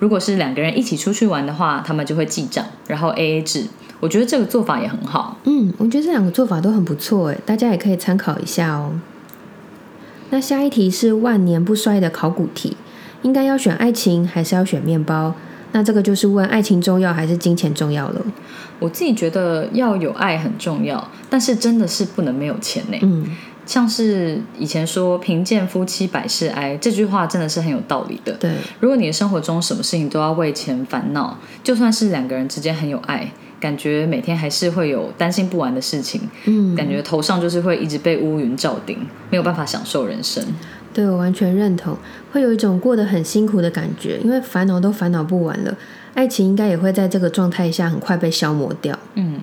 [0.00, 3.68] 如果是两个人一起出去玩的话，他们就会记账，然后 A A 制。
[4.00, 5.36] 我觉得这个做法也很好。
[5.44, 8.90] 嗯，我觉得这两个做法都很不错哎，大家也可以参考一下哦。
[10.30, 12.76] 那下一题是万年不衰的考古题，
[13.22, 15.34] 应该要选爱情还是要选面包？
[15.72, 18.20] 那这个就是问爱情重要还是金钱重要了。
[18.78, 22.98] 我自己觉得要有爱很重要，但是真的是不能没有钱呢。
[23.02, 23.26] 嗯，
[23.66, 28.32] 像是以前说“贫贱夫妻百事哀”这句话，真的是很有道理的。
[28.34, 33.30] 对，如果你的生活中什么事情都要为钱烦恼，就算是两个人之间很有爱。
[33.58, 38.98] 感觉每天还是会有担心不完的事情，嗯，感觉头上就是会一直被乌云罩顶，
[39.30, 40.44] 没有办法享受人生。
[40.92, 41.94] 对我完全认同，
[42.32, 45.76] 会有一种过得很辛苦的感觉，因为烦恼都烦恼不完了。
[46.14, 48.98] 爱情应该也会在这个状态下很快被消磨掉。
[49.14, 49.40] 嗯，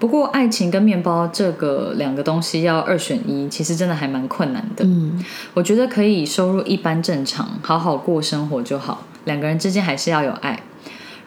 [0.00, 4.84] 不过爱情跟面包这个两个东西要二选一，其实真的还蛮困难的。
[4.84, 9.06] 嗯，我觉得可以收入一般正常，好好过生活就好。
[9.26, 10.60] 两个人之间还是要有爱。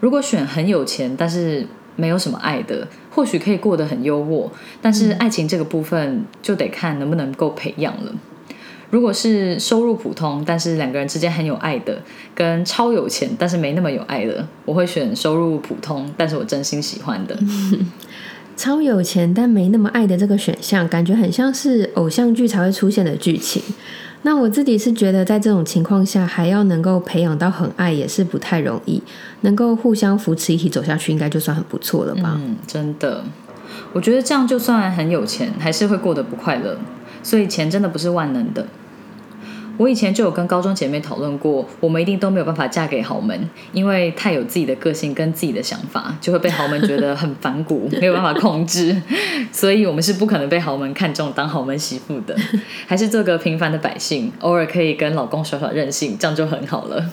[0.01, 4.49] 如果选很有钱，但是没有什么爱的，或许可以过得很优渥，
[4.81, 8.13] 但是爱情这个部分就得看能不能够培养了。
[8.89, 11.99] 如果是收入普通，但是两个人之间很有爱的，
[12.35, 17.35] 跟超有钱但是没那么有爱的，我会选收入普通但是我真心喜欢的。
[18.55, 23.63] 超有钱但没那么爱的这个选项，感觉很像是偶像剧才会出现的剧情。
[24.25, 29.03] 那我自己是觉得，在这种情况下，还要能够培养到很爱，也是不太容易。
[29.41, 32.39] 能够互相扶持，一起走下去，应该就算很不错了吧？
[32.41, 33.23] 嗯，真的，
[33.91, 36.77] 我觉得这样就算很有钱，还是会过得不快乐。
[37.21, 38.65] 所以钱真的不是万能的。
[39.77, 48.95] 我以前就有跟高中姐妹讨论过，我们一定都没有办法嫁给豪门，因为太有自己的个性跟自己的想法，就会被豪门觉得很反骨，没有办法控制。
[49.51, 52.35] 所以我们是不可能被豪门看中当豪门媳妇的，
[52.87, 57.03] 还是做个平凡的百姓，偶尔可以跟老公耍耍任性，这样就很好了。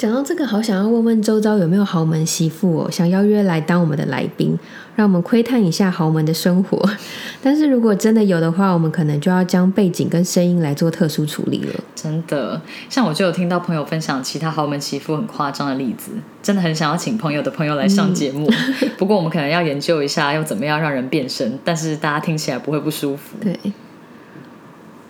[0.00, 4.58] 讲到这个，好想要问问周遭有没有豪门媳妇哦，想邀约来当我们的来宾，
[4.96, 6.82] 让我们窥探一下豪门的生活。
[7.42, 11.74] 但是如果真的有的话，我们可能就要将背景跟声音来做特殊处理了。
[11.94, 18.50] 真的，像我就有听到朋友分享其他豪门媳妇很夸张的例子，真的很想要请朋友的朋友来上节目。
[18.96, 23.36] 不过我们可能要研究一下，要怎么样让人变身，但是大家听起来不会不舒服。
[23.38, 23.54] 对，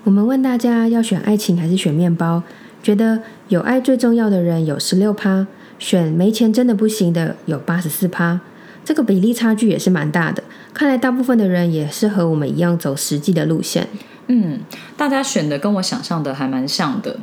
[0.03, 2.43] 我们问大家要选爱情还是选面包？
[2.83, 5.47] 觉得有爱最重要的人有十六趴，
[5.79, 8.41] 选没钱真的不行的有八十四趴，
[8.85, 10.43] 这个比例差距也是蛮大的。
[10.73, 13.87] 看来大部分的人也是和我们一样走实际的路线。
[14.29, 14.61] 嗯，
[14.97, 17.19] 大家选的跟我想象的还蛮像的。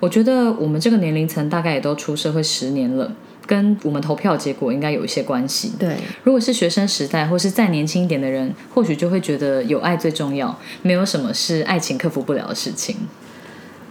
[0.00, 3.12] 我觉得我们这个年龄层大概也都出社会十年了，
[3.46, 5.72] 跟我们投票结果应该有一些关系。
[5.78, 12.96] 对，如果是学生时代或是再年轻一点的人，或许就会觉得有爱最重要，没有什么是爱情克服不了的事情。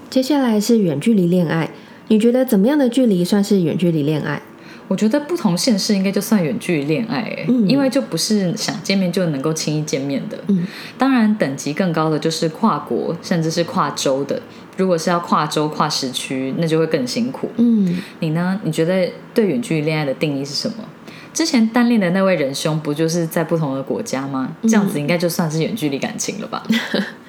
[0.09, 1.69] 接下来是远距离恋爱，
[2.07, 4.41] 你觉得怎么样的距离算是远距离恋爱？
[4.87, 10.37] 我觉得不同县市应该就算远距离恋爱、欸，嗯因为就不是想见面就能够轻易见面的。
[10.47, 10.65] 嗯，
[10.97, 14.41] 当然等级更高的就是跨国，甚至是跨州的。
[14.77, 17.49] 如果是要跨州、跨时区，那就会更辛苦。
[17.57, 18.61] 嗯，你呢？
[18.63, 20.75] 你觉得对远距离恋爱的定义是什么？
[21.33, 24.55] 之前单恋的那位仁兄不就是在不同的国家吗？
[24.63, 26.63] 这样子应该就算是远距离感情了吧？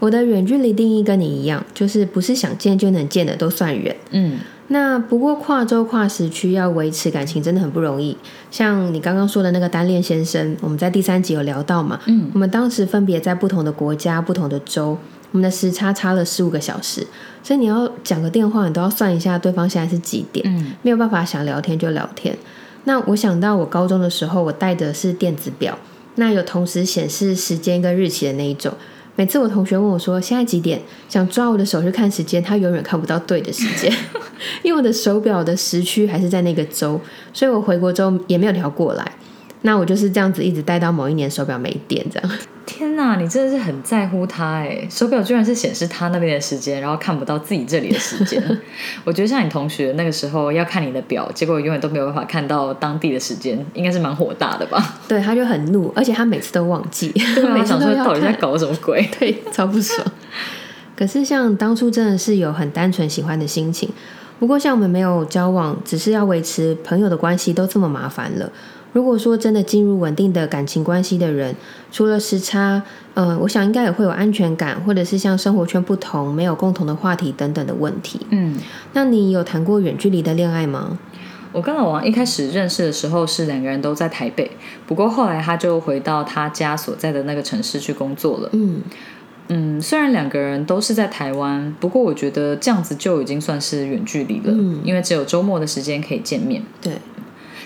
[0.00, 3.94] 我的远距离定义跟你一样，就是不是想见就能见的都算远。
[4.10, 4.38] 嗯
[4.72, 8.16] 那不过跨州跨时区要维持感情真的很不容易。
[8.52, 14.96] 像你刚刚说的那个单恋先生，我们在第三集有聊到嘛，嗯我们当时分别在不同的国家、不同的州，
[15.32, 17.04] 我们的时差差了十五个小时，
[17.42, 22.38] 所以你要讲个电话，你都要算一下对方现在是几点，嗯没有办法想聊天就聊天。
[22.84, 25.76] 那我想到我高中的时候，我带的是电子表，
[26.14, 28.72] 那有同时显示时间跟日期的那一种。
[29.20, 33.92] 每次我同学问我说现在几点，想抓我的手去看时间，他永远看不到对的时间，
[34.64, 36.98] 因为我的手表的时区还是在那个州，
[37.30, 39.12] 所以我回国之后也没有调过来。
[39.62, 42.30] 那我就是这样子一直戴到某一年手表没电这样。
[42.64, 44.86] 天哪，你真的是很在乎他哎！
[44.88, 48.40] 手表居然是显示他那边的时间，然后看不到自己这里的时间。
[49.04, 55.00] 我觉得像你同学那个时候要看你的表，结果永远都没有办法看到当地的时间，应该是蛮火大的吧？
[55.08, 59.06] 对，他就很怒，而且他每次都忘记，对啊， 每次想说到底在搞什么鬼？
[59.18, 60.06] 对，超不爽。
[60.96, 63.88] 可是像当初真的是有很单纯喜欢的心情，
[64.38, 68.52] 不过像我们没有交往，只是要维持朋友的关系都这么麻烦了。
[68.92, 71.54] 如果说真的进入稳定的感情关系的人，
[71.92, 72.82] 除了时差，
[73.14, 78.20] 嗯、我想应该也会有安全感，或者是像生活圈不同、没有共同的话题等等的问题。
[78.30, 78.56] 嗯，
[78.92, 80.98] 那你有谈过远距离的恋爱吗？
[81.52, 84.48] 我跟老王一开始认识的时候是两个人都在台北，
[84.86, 88.48] 不过后来他就回到他家所在的那个城市去工作了。
[88.52, 88.80] 嗯，
[89.48, 96.62] 嗯，虽然两个人都是在台湾，不过我觉得这样子就已经算是远距离了，嗯因为只有周末的时间可以见面。
[96.80, 96.92] 对，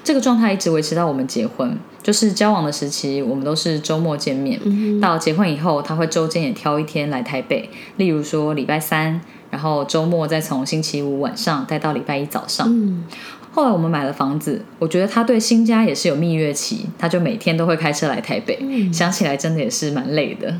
[0.04, 4.60] 这个状态一直维持到我们结婚，就是交往的时期，我们都是周末见面。
[4.62, 12.68] 嗯到结婚以后，他会周间也挑一天来台北，例如说礼拜三，然后周末再从星期五晚上待到礼拜一早上。
[12.70, 13.04] 嗯
[13.50, 18.58] 后来我们买了房子，我觉得他对新家也是有蜜月期，他就每天都会开车来台北。
[18.60, 20.58] 嗯想起来真的也是蛮累的。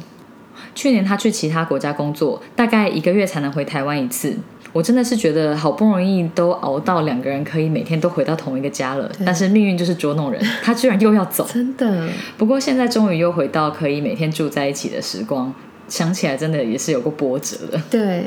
[0.76, 4.36] 去年他去其他国家工作，大概一个月才能回台湾一次。
[4.74, 11.46] 我真的是觉得好不容易都熬到两个人可以每天都回到同一个家了，但是命运就是捉弄人，他居然又要走。
[11.54, 15.54] 真的，不过现在终于又回到可以每天住在一起的时光，
[15.86, 17.80] 想起来真的也是有过波折的。
[17.88, 18.24] 对，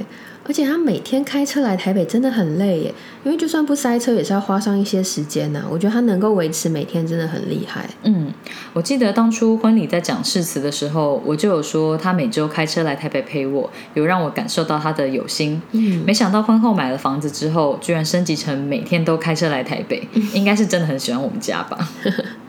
[0.47, 7.89] 而且他每天开车来台北真的很累耶，因为就算不塞车，也是要花上一些时间呐、我觉得他能够维持每天真的很厉害。
[8.03, 8.31] 嗯，
[8.73, 15.61] 我记得当初婚礼在讲誓词的时候，我就有说他每周开车来台北陪我，有让我感受到他的有心。
[15.73, 21.77] 嗯，没想到婚后买了房子之后，居然升级成每天都开车来台北， 应该是真的很喜欢我们家吧？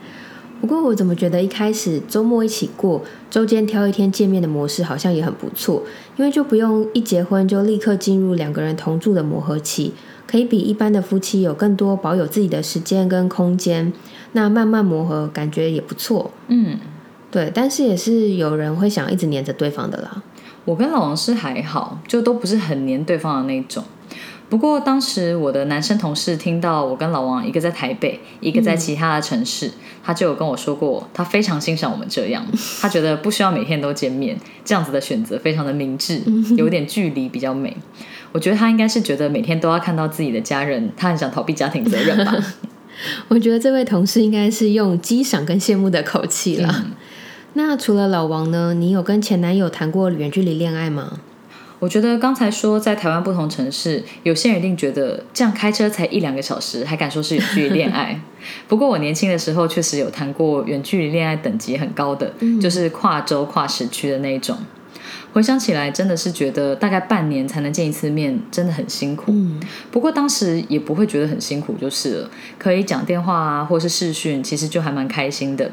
[0.59, 5.83] 不过我怎么觉得一开始周末一起过，周间挑一天见面的模式好像也很不错，
[6.17, 9.93] 因为就不用一结婚就立刻进入两个人同住的磨合期，
[10.27, 13.93] 可以比一般的夫妻有更多保有自己的时间跟空间，
[14.33, 16.31] 那慢慢磨合感觉也不错。
[16.47, 16.77] 嗯，
[17.31, 20.21] 对，但是也是有人会想一直黏着对方的啦。
[20.65, 23.83] 我跟老王是还好，就都不是很黏对方的那种。
[24.49, 29.71] 不过当时我的男生同事听到我跟老王一个在台北，一个在其他的城市，
[30.03, 32.43] 他就有跟我说过，他非常欣赏我们这样，
[32.81, 34.35] 他觉得不需要每天都见面，
[34.65, 36.21] 这样子的选择非常的明智，
[36.57, 37.77] 有点距离比较美。
[38.31, 42.35] 我觉得他应该是觉得每天都要看到自己的家人，他很想逃避家庭责任吧。
[43.29, 46.85] 我觉得这位同事应该是用激赏跟羡慕的口气啦。
[47.53, 48.73] 那除了老王呢？
[48.73, 51.19] 你有跟前男友谈过远距离恋爱吗？
[51.79, 58.19] 我觉得刚才说在台湾不同城市，有些人一定觉得这样开车才一两个小时，还敢说是远距离恋爱。
[58.67, 64.57] 不过我年轻的时候确实有谈过远距离恋爱，等级很高的，就是跨州跨时区的那一种。
[65.31, 69.25] 回想起来，真的是觉得大概半年才能见一次面，真的很辛苦。
[69.27, 69.59] 嗯，
[69.91, 75.69] 不过当时也不会觉得很辛苦，就是了，可以讲电话啊，或是视讯，其实就还蛮开心的。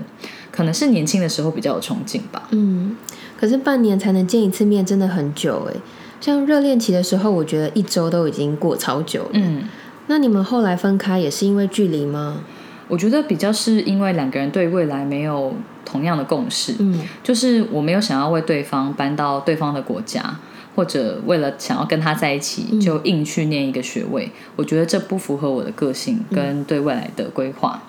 [0.50, 2.48] 可能是年轻的时候比较有憧憬吧。
[2.50, 2.96] 嗯，
[3.36, 5.76] 可是半年才能见一次面，真的很久诶。
[6.20, 9.30] 像热恋期的时候，我觉得一周都已经过超久了。
[9.32, 9.64] 嗯，
[10.06, 12.40] 那你们后来分开也是因为距离吗？
[12.88, 15.52] 我觉得比较是因为两个人对未来没有
[15.84, 20.38] 同样的共识，嗯就是我没有想要为对方搬到对方的国家，
[20.76, 27.82] 或者为了想要跟他在一起就硬去念一个学位，我觉得这不符合我的个性跟对未来的规划。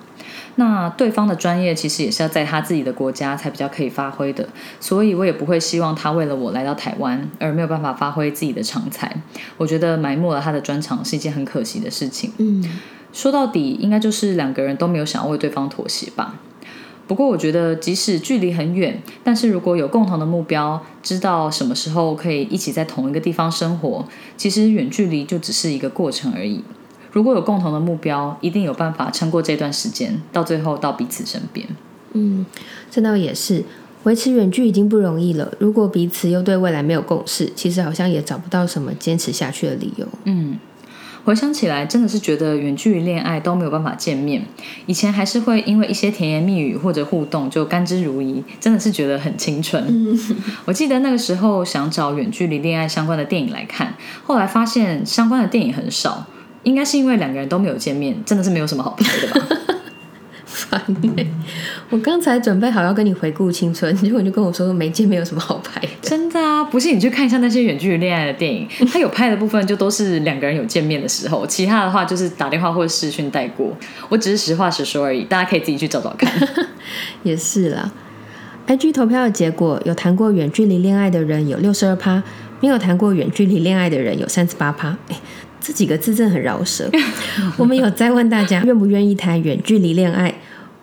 [0.57, 4.47] 那对方的专业其实也是要在他自己的国家才比较可以发挥的，
[4.79, 9.15] 所以我也不会希望他为了我来到台湾而没有办法发挥自己的长才。
[9.57, 12.31] 我觉得埋没了他的专长是一件很可惜的事情。
[12.37, 12.63] 嗯
[13.13, 16.35] 说到底，应该就是两个人都没有想要为对方妥协吧。
[17.07, 24.05] 不过，我觉得即使距离很远，但是如果有共同的目标，知道什么时候可以一起在同一个地方生活，
[24.35, 26.61] 其实远距离就只是一个过程而已。
[27.11, 31.67] 如果有共同的目标，一定有办法撑过这段时间，到最后到彼此身边。
[32.13, 32.45] 嗯，
[32.89, 33.63] 这倒也是，
[34.03, 35.51] 维持远距已经不容易了。
[35.59, 40.07] 如果彼此又对未来没有共识，其实好像也找不到什么坚持下去的理由。
[40.25, 40.57] 嗯。
[41.25, 44.41] 回想起来，真的是觉得远距离恋爱都没有办法见面。
[44.85, 50.17] 以前还是会因为一些甜言蜜语或者互动就甘之如饴，真的是觉得很青春。
[50.63, 53.93] 我记得那个时候想找远距离恋爱相关的电影来看，
[54.23, 56.25] 后来发现相关的电影很少，
[56.63, 59.47] 应该是因为两个人都没有见面，真的是没有什么好拍的吧。
[60.45, 60.81] 烦
[61.89, 65.87] 我刚才准备好要跟你回顾青春，结果你就跟我说没见面有什么好拍的。
[66.01, 73.71] 真的啊，不信你去看一下那些远距离恋爱的电影，他有拍的部分就都是两个人有见面的时候，其他的话就是打电话或者视讯带过。
[74.09, 76.31] 我只是实话实说而已，大家可以自己去找找看。
[77.23, 77.91] 也是啦
[78.67, 82.23] ，IG 投票的结果，有谈过远距离恋爱的人有六十二趴，
[82.59, 84.97] 没有谈过远距离恋爱的人有三十八趴。
[85.09, 85.15] 哎，
[85.59, 86.89] 这几个字真的很饶舌。
[87.57, 90.35] 我们有在问大家愿不愿意谈远距离恋爱。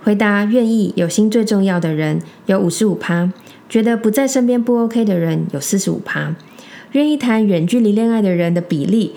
[0.02, 3.30] 回答愿意有心最重要的人有五十五趴，
[3.70, 6.34] 觉得不在身边不 OK 的人有四十五趴，
[6.92, 9.12] 愿意谈远距离恋爱的人的比例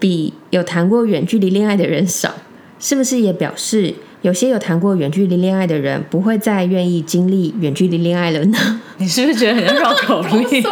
[0.00, 2.34] 比有谈过远距离恋爱的人少，
[2.80, 8.58] 是不是也表示有些有谈过远距离恋爱的人不会再愿意经历远距离恋爱了呢？
[8.98, 10.42] 你是不是觉得很像绕口令？
[10.50, 10.68] 在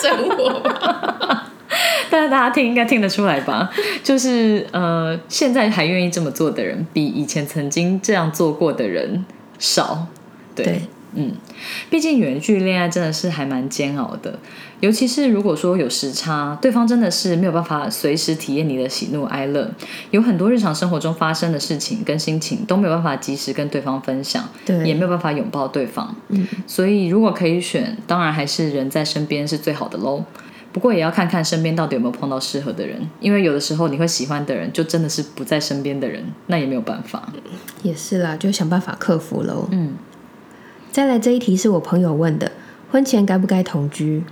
[0.00, 1.42] 整我？
[2.12, 3.70] 但是大家听应该听得出来吧？
[4.04, 9.24] 就是呃，现在还愿意这么做的人，比以前曾经这样做过的人
[9.58, 10.08] 少。
[10.54, 10.82] 对，
[11.14, 11.32] 嗯，
[11.88, 14.38] 毕竟远距恋爱真的是还蛮煎熬的，
[14.80, 19.70] 尤其是如果说有时差，对方真的是没有办法随时体验你的喜怒哀乐，
[20.10, 26.14] 有很多日常生活中发生的事情跟心情都没有办法及时跟对方分享，对，也没有办法拥抱对方。
[26.28, 30.22] 嗯，所以如果可以选，当然还是人在身边是最好的喽。
[30.72, 37.30] 不过也要看看身边到底有没有碰到适合的人，因为有的时候你会喜欢的人，就真的是不在身边的人，那也没有办法。
[37.82, 39.68] 也是啦，就想办法克服喽。
[39.70, 39.94] 嗯，
[40.90, 42.50] 再来这一题是我朋友问的，
[42.90, 44.24] 婚前该不该同居？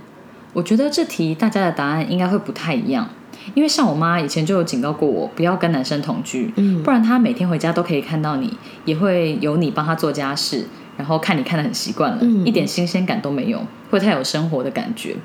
[0.53, 3.07] 我觉得这题大家的答案应该会不太一样，
[3.53, 10.65] 因为像我妈以前就有警告过我，不要跟男生同居，嗯，不然她每天回家都可以看到你，也会有你帮她做家事。
[11.01, 15.15] 然后看你看的很习惯了，一点新鲜感都没有，会太有生活的感觉，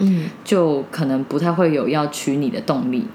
[0.43, 3.07] 就可能不太会有要娶你的动力。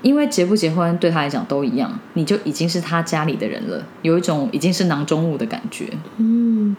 [0.00, 5.88] 因为结不结婚对他来讲都一样，你就已经是他家里的人了，有一种已经是囊中物的感觉。
[6.18, 6.76] 嗯。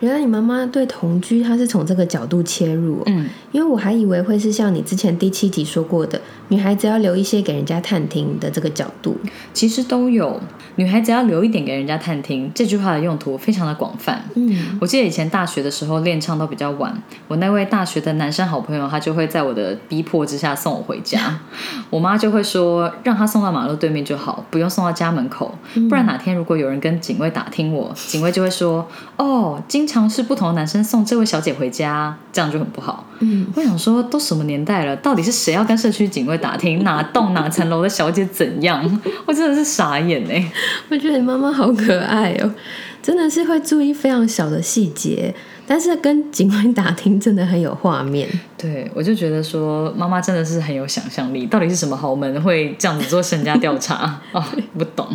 [0.00, 3.02] 原来你妈妈对同居，她是从这个角度切入。
[3.06, 9.16] 嗯，因为我还以为会是像你之前第七集说过的，女孩子要留一些给人家探听的这个角度。
[9.52, 10.40] 其实都有，
[10.76, 14.22] 女孩子要留一点给人家探听，这句话的用途非常的广泛。
[14.34, 21.40] 嗯，我记得以前大学的时候练唱都比较晚，我那位大学的男生好朋友，他就会在我的逼迫之下送我回家。
[21.88, 25.56] 我妈就会说，让他送到马路对面就好，不用送到家门口，
[25.88, 28.86] 不然哪天如果有人跟警卫打听我，警卫就会说，
[29.16, 29.94] 哦，经常。
[29.94, 33.06] 尝试不同的男生送这位小姐回家，这样就很不好。
[33.20, 39.00] 嗯，我想说，都什么年代了，到底是谁要跟社区警卫打听哪栋哪层楼的小姐怎样？
[39.24, 40.50] 我真的是傻眼哎！
[40.90, 42.52] 我觉得你妈妈好可爱哦，
[43.00, 45.32] 真的是会注意非常小的细节，
[45.64, 48.28] 但是跟警卫打听真的很有画面。
[48.58, 51.46] 对，我就觉得说，妈妈真的是很有想象力。
[51.46, 54.44] 到底是什么豪门会这样子做身家调查哦？
[54.76, 55.06] 不懂。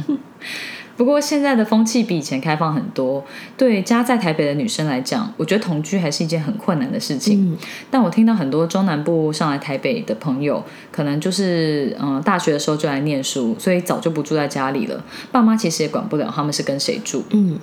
[1.00, 3.24] 不过现在的风气比以前开放很多，
[3.56, 7.58] 对家在台北的女生来讲，我觉得同居还是一件很困难的事情。
[7.90, 17.24] 但我听到很多中南部上来台北的朋友，可能就是嗯大学的时候就来念书，所以早就不住在家里了，爸妈其实也管不了他们是跟谁住。
[17.30, 17.58] 嗯，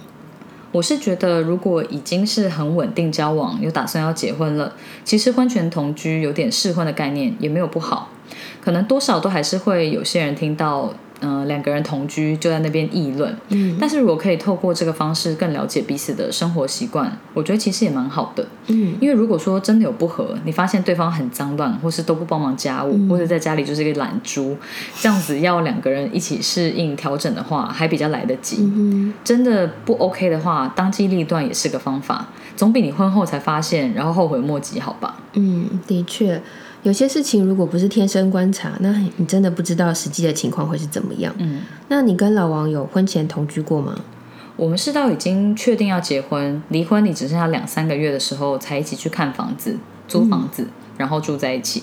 [0.73, 4.73] 我是觉得如果已经是很稳定交往，有打算要结婚了，
[5.05, 8.09] 其实婚前同居有点试婚的概念也没有不好，
[8.63, 10.95] 可能多少都还是会有些人听到。
[11.21, 13.35] 嗯，两个人同居就在那边议论。
[13.49, 18.47] 嗯，但是如果可以透过这个方式更了解彼此的生活习惯，我觉得其实也蛮好的。
[18.67, 24.57] 嗯，因为如果说真的有不合，你发现对方很脏乱，或是都不帮忙家务，或者在家里就是一个懒猪，
[25.01, 28.57] 这样子要两个人一起适应调整的话，还比较来得及。
[28.61, 35.17] 嗯，真的不 OK 的话，当机立断也是个方法，总比你婚后才发现然后后悔莫及好吧？
[35.33, 36.43] 嗯，的确。
[36.87, 41.35] 有些事情如果不是天生观察，那你真的不知道实际的情况会是怎么样。
[41.39, 43.99] 嗯，那你跟老王有婚前同居过吗？
[44.55, 49.77] 我们是到已经确定要结婚、离婚，你只剩下两三个月的时候，才一起去看房子、
[50.07, 51.83] 租房子，然后住在一起。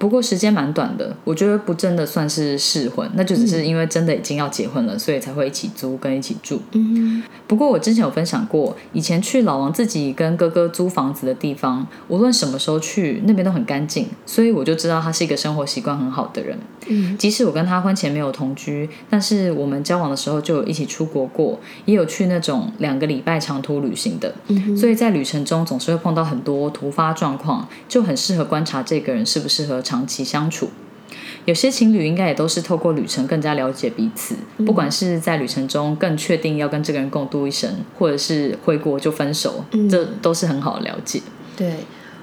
[0.00, 6.62] 不过时间蛮短的，我觉得不真的算是试婚，那就只是因为真的已经要结婚了，所以才会一起租跟一起住。
[6.72, 16.58] 嗯不过我之前有分享过，以前去老王自己跟哥哥租房子的地方，无论什么时候去，那边都很干净，所以我就知道他是一个生活习惯很好的人。
[16.86, 24.34] 嗯即使我跟他婚前没有同居，但是我们交往的时候就有一起出国过，也有去那种两个礼拜长途旅行的。
[24.48, 30.70] 嗯所以在旅程中总是会碰到很多突发状况，就很适合观察这个人适不适合长期相处。
[31.44, 41.20] 有些情侣应该也都是透过旅程更加了解彼此，不管是在旅程中更确定要跟这个人共度一生，或者是回国就分手，这都是很好的了解。
[41.56, 41.74] 对。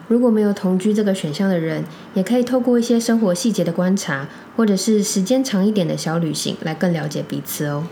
[0.07, 7.83] 如果没有同居这个选项的人，也可以透过一些生活细节的观察，或者是时间长一点的小旅行，来更了解彼此哦。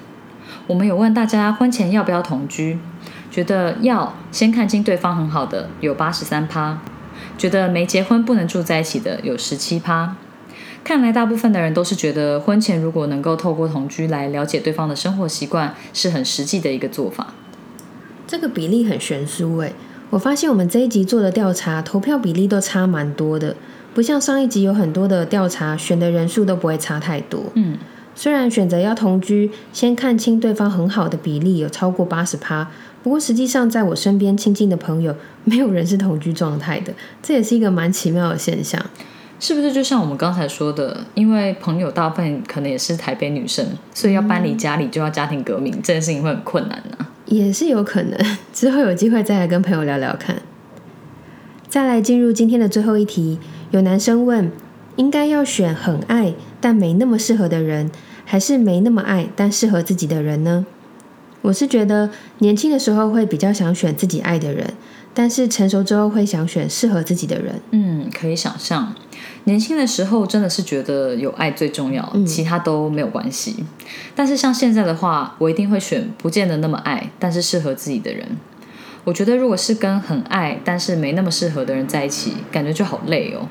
[0.67, 2.79] 我们有问大家婚前要不要同居，
[3.29, 6.81] 觉得要先看清对方很好的有八十三趴，
[7.37, 10.15] 觉得没结婚不能住在一起的有十七趴。
[10.83, 17.33] 看来大部分的人都是觉得婚前如果能够透过同居来了解对方的生活习惯，是很实际的一个做法。
[18.27, 19.73] 这个比例很悬殊诶，
[20.11, 23.55] 我发现我们这一集做的调查，投票比例都差蛮多的，
[23.95, 27.51] 不像上一集有很多的调查，选的人数都不会差太多。
[27.55, 27.77] 嗯，
[28.13, 32.69] 虽然选择要同居，先看清对方很好的比例有超过八十趴，
[33.05, 36.91] 不过实际上在我身边亲近的朋友，没有人是同居状态的，
[37.21, 38.83] 这也是一个蛮奇妙的现象。
[39.39, 48.19] 是不是就像我们刚才说的，因为朋友大部分可能也是台北女生，所以要搬离家里就要家庭革命，这件事情会很困难呢、也是有可能，
[48.51, 50.41] 之后有机会再来跟朋友聊聊看。
[51.69, 53.37] 再来进入今天的最后一题，
[53.69, 54.51] 有男生问：
[54.95, 57.91] 应该要选很爱但没那么适合的人，
[58.25, 60.65] 还是没那么爱但适合自己的人呢？
[61.45, 64.73] 我是觉得年轻的时候会比较想选自己爱的人，
[65.13, 67.61] 但是成熟之后会想选适合自己的人。
[67.69, 68.95] 嗯，可以想象，
[69.43, 73.63] 年轻的时候真的是觉得有爱最重要，其他都没有关系。
[74.15, 78.25] 但是像现在的话，我一定会选不见得那么爱，但是适合自己的人。
[79.03, 83.47] 我觉得如果是跟很爱但是没那么适合的人在一起，感觉就好累哦。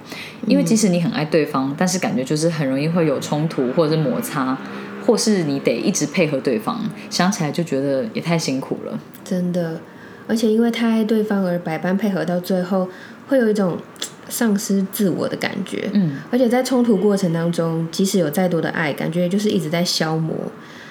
[0.49, 4.59] 因为即使你很爱对方，但是感觉就是很容易会有冲突或者是摩擦，
[5.05, 6.81] 或是你得一直配合对方，
[7.11, 8.99] 想起来就觉得也太辛苦了。
[9.25, 9.81] 真的，
[10.27, 12.89] 而且因为太爱对方而百般配合，到最后
[13.29, 13.77] 会有一种
[14.29, 15.91] 丧失自我的感觉。
[15.93, 20.35] 嗯，而且在冲突过程当中，即使有再多的爱，感觉就是一直在消磨。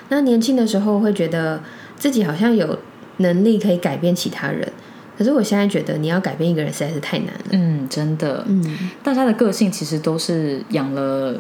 [0.10, 1.62] 那年轻的时候会觉得
[1.98, 2.78] 自己好像有
[3.18, 4.72] 能力可以改变其他人，
[5.18, 7.46] 可是我现在觉得你要改变一个人实在是太难了。
[7.52, 8.64] 嗯，真的，嗯，
[9.02, 11.40] 大家的个性其实都是养了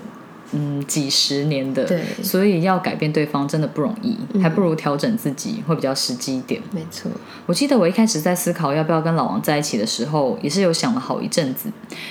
[0.53, 6.61] 嗯几十年的，对所以要改变对方真的不容易，还不如调整自己会比较实际一点。
[6.71, 7.11] 没错。
[7.45, 11.69] 我记得我一开始在思考要不要跟老王在一起的时候，也是有想了好一阵子，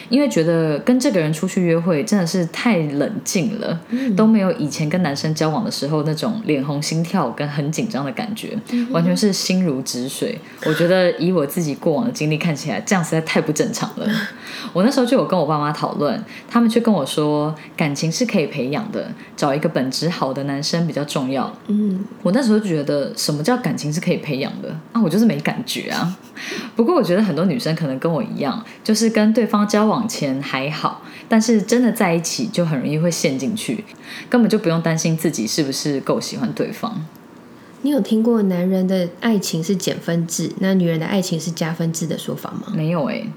[0.08, 3.80] 因为觉得跟这个人出去约会真的是太冷静了，
[4.16, 8.58] 都没有以前跟男生交往的时候那种脸红心跳跟很紧张的感觉，
[8.90, 10.38] 完全是心如止水。
[10.66, 14.06] 我觉得以我自己过往的经历看起来，这样实在太不正常了。
[14.72, 21.54] 我那时候就有跟我爸妈讨论，他们却跟我说，感情是可以培养的，找一个本质好的男生比较重要。
[21.66, 25.02] 嗯，我那时候觉得，什么叫感情是可以培养的啊？
[25.02, 26.16] 我就是没感觉啊。
[26.74, 33.84] 不过我觉得很多女生可能跟我一样，就是跟对方交往前还好，但是真的在一起就很容易会陷进去，
[34.30, 37.04] 根本就不用担心自己是不是够喜欢对方。
[37.82, 42.72] 你有听过男人的爱情是减分制，那女人的爱情是加分制的说法吗？
[42.72, 43.28] 没有诶、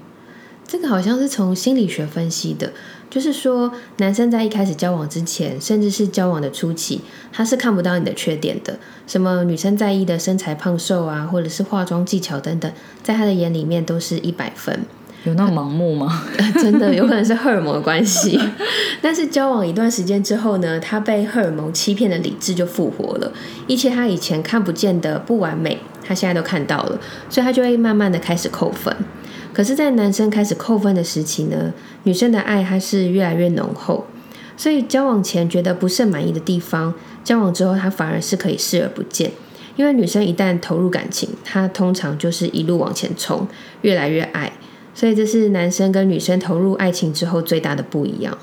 [0.66, 2.72] 这个好像是从心理学分析的，
[3.08, 7.00] 就是说男生在一开始交往之前，甚至是交往的初期，
[7.32, 12.70] 他是看不到你的缺点的，什么女生在意的身材胖瘦啊，或者是化妆技巧等等，
[13.02, 14.80] 在他的眼里面都是一百分。
[15.24, 16.24] 有那么盲目吗？
[16.60, 18.38] 真的有可能是荷尔蒙的关系。
[19.02, 23.32] 但是交往一段时间之后呢，他被荷尔蒙欺骗的理智就复活了，
[23.66, 26.98] 一切他以前看不见的不完美，他现在都看到了，
[27.28, 28.94] 所以他就会慢慢的开始扣分。
[29.56, 34.04] 可是，在男生开始扣分的时期呢，女生的爱还是越来越浓厚，
[34.54, 36.92] 所以交往前觉得不甚满意的地方，
[37.24, 39.30] 交往之后他反而是可以视而不见。
[39.76, 43.48] 因为女生一旦投入感情，她通常就是一路往前冲，
[43.80, 44.52] 越来越爱。
[44.94, 48.36] 所以这是男生跟女生投入爱情之后最大的不一样。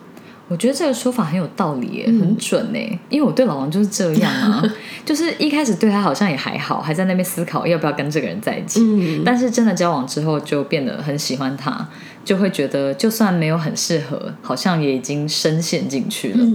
[0.53, 2.99] 我觉得这个说法很有道理耶，很准呢。
[3.09, 4.63] 因为我对老王就是这样啊，
[5.03, 8.79] 就是一开始对他好像也还好，还在那边思考要不要跟这个人在一起。
[8.83, 11.87] 嗯，但是真的交往之后，就变得很喜欢他，
[12.23, 16.47] 就会觉得就算没有很适合，好像也已经深陷进去了。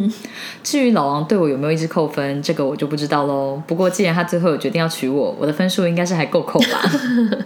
[0.63, 3.61] 至于老王对我有没有一直扣分，这个我就不知道喽。
[3.67, 6.81] 不过既然他最后有决定要娶我，我的分数应该是还够扣吧。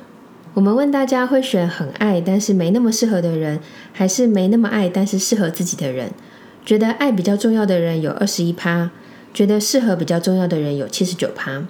[0.53, 3.59] 我们问大家会选很爱但是没那么适合的人，
[3.95, 6.11] 还是没那么爱但是适合自己的人？
[6.65, 8.91] 觉得爱比较重要的人有二十一趴，
[9.35, 11.65] 觉得适合比较重要的人有七十九趴。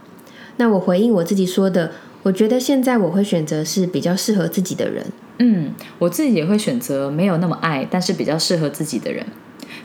[0.56, 1.92] 那我回应我自己说的，
[2.24, 5.06] 我觉得现在我会选择是比较适合自己的人。
[5.38, 9.26] 嗯，我自己也会选择没有那么爱，但是比较适合自己的人。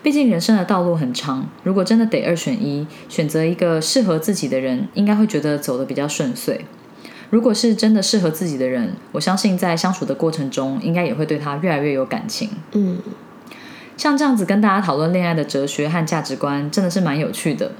[0.03, 6.65] 毕竟人生的道路很长，如果真的得二选一，选择一个适合自己的人，应该会觉得走得比较顺遂。
[7.29, 12.49] 如果是真的适合自己的人，我相信在相处的过程中，应该也会对他越来越有感情。
[12.73, 12.99] 嗯，
[13.97, 17.71] 像这样子跟大家讨论恋爱的哲学和价值观，真的是蛮有趣的。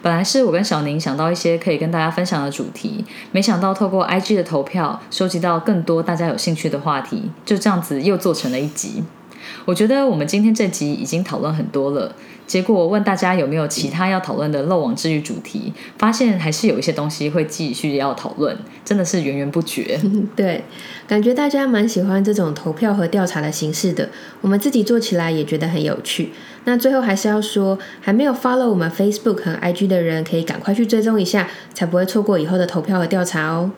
[0.00, 9.02] 本来是我跟小宁想到一些可以跟大家分享的主题，没想到透过 IG 的投票，收集到更多大家有兴趣的话题，就这样子又做成了一集。
[9.64, 12.14] 我觉得我们今天这集已经讨论很多了。
[12.46, 19.98] 结果问大家有没有其他要讨论的漏网之鱼主题，发现还是有一些东西会继续要讨论，真的是源源不绝。
[20.36, 20.62] 对，
[21.08, 24.10] 感觉大家蛮喜欢这种投票和调查的形式的，
[24.42, 26.32] 我们自己做起来也觉得很有趣。
[26.64, 33.70] 那最后还是要说，还没有 follow 我们 Facebook 和 IG 的人，可以赶快去追踪一下，才不会错过以后的投票和调查哦。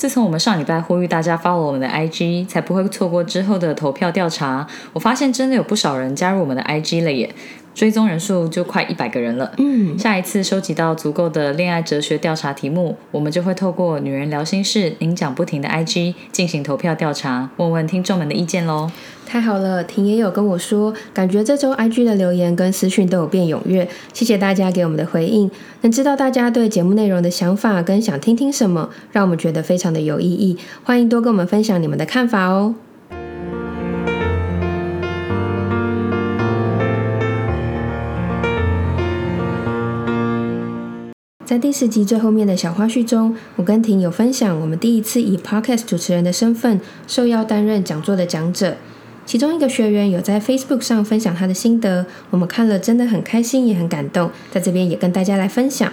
[0.00, 7.30] 自从我们上礼拜呼吁大家 follow 我们的 IG，才不会错过之后的投票调查，我发现真的有不少人加入我们的 IG 了耶。
[7.74, 9.52] 追踪人数就快一百个人了。
[9.58, 18.90] 嗯，下一次收集到足够的恋爱哲学调查题目，我们就会透过“女人聊心事”您讲不停的 IG 进行投票调查，问问听众们的意见喽。
[19.26, 25.48] 太好了，婷也有跟我说，感觉这周 IG 的留言跟私讯都有变踊跃，谢谢大家给我们的回应，
[25.82, 30.58] 能知道大家对节目内容的想法跟想听听什么，让我们觉得非常的有意义。
[30.82, 32.74] 欢迎多跟我们分享你们的看法哦。
[41.50, 48.76] 在第四集最后面的小花絮中，我跟婷有分享我们第一次以 podcast 主持人的身份受邀担任讲座的讲者。
[49.26, 55.92] 其中一个学员有在 Facebook 上分享他的心得，我们看了真的很开心，也很感动，在这边也跟大家来分享。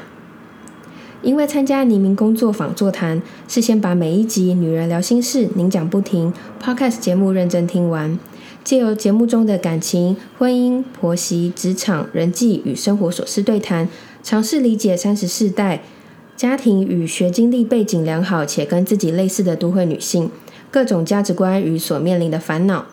[1.24, 6.32] 因为参加黎明工作坊座谈，事先把每一集《女人聊心事》您讲不停
[6.64, 8.20] podcast 节目认真听完，
[8.64, 13.90] 借由节目中的感情、婚姻、婆媳、职场、人际与生活琐事对谈。
[14.28, 15.80] 尝试理解三十世代
[16.36, 20.30] 家庭与学经历背景良好且跟自己类似的都会女性
[20.70, 22.88] 各种价值观与所面临的烦恼。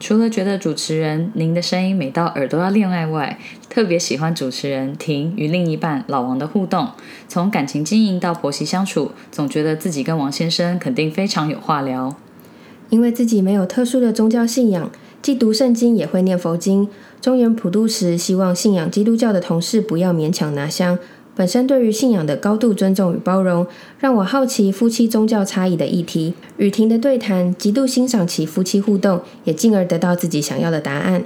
[0.00, 6.88] 除了觉得主持人您的声音美到耳朵要恋爱外，特别喜欢主持人婷与另一半老王的互动。
[7.28, 12.16] 从感情经营到婆媳相处，总觉得自己跟王先生肯定非常有话聊。
[12.90, 14.90] 因为自己没有特殊的宗教信仰。
[15.22, 16.88] 既读圣经也会念佛经。
[17.22, 20.98] 中原普渡时，希望信仰基督教的同事不要勉强拿香。
[21.36, 23.64] 本身对于信仰的高度尊重与包容，
[24.00, 26.34] 让我好奇夫妻宗教差异的议题。
[26.56, 31.22] 雨婷的对谈，极度欣赏其夫妻互动，也进而得到自己想要的答案。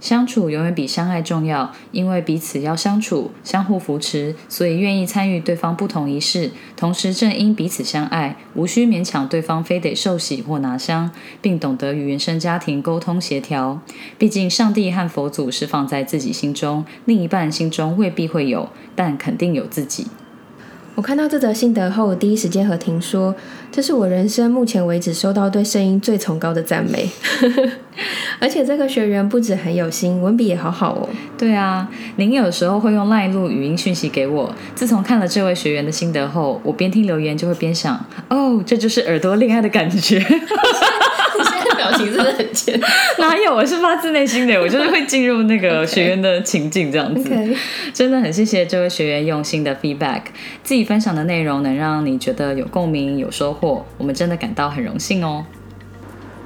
[0.00, 6.50] 相处永远比相爱重要，因为彼此要相处，相互扶持，所以愿意参与对方不同仪式。
[6.74, 11.10] 同时，正因彼此相爱，无需勉强对方非得受洗或拿香，
[11.42, 13.80] 并懂得与原生家庭沟通协调。
[14.18, 20.06] 毕竟，上帝和佛祖是放在自己心中，另一半心中未必会有，但肯定有自己。
[21.00, 23.34] 我看到这则心得后，第一时间和婷说
[23.72, 27.08] ：“这是我人生目前为止收到对声音最崇高的赞美。
[28.38, 31.08] ”而且这个学员不止很有心，文笔也好好哦。
[31.38, 34.54] 对啊，您有时候会用赖录语音讯息给我。
[34.74, 37.98] 自从看了这位学员的心得后，我边听留言就会边想：
[38.28, 40.22] 哦，这就是耳朵恋爱的感觉。
[41.80, 42.78] 表情真的很贱，
[43.18, 43.54] 哪有？
[43.54, 47.30] 我是发自内心的，我就是会进入那个 学员的情境这样子。
[47.94, 50.20] 真的很谢谢这位学员用心的 feedback，
[50.62, 55.46] 自己分享的内容能让你觉得有共鸣、有收获，我们真的感到很荣幸哦。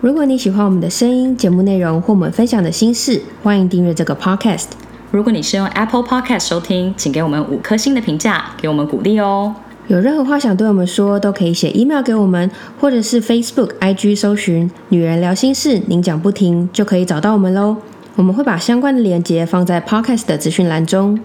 [0.01, 4.66] 如果你喜欢我们的声音、节目内容或我们分享的心事，欢迎订阅这个 podcast。
[5.11, 9.55] 如果你是用 Apple Podcast 收听，请给我们五颗星的评价，给我们鼓励哦。
[9.89, 17.76] 有任何话想对我们说，都可以写 email 给我们，或者是 Facebook、IG 搜寻“女人聊心事”，您讲不停就可以找到我们喽。
[18.16, 21.18] 我们会把相关的链接放在 Podcast 的资讯栏中。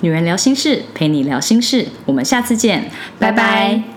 [0.00, 3.93] 女人聊心事，陪你聊心事，我们下次见，拜拜。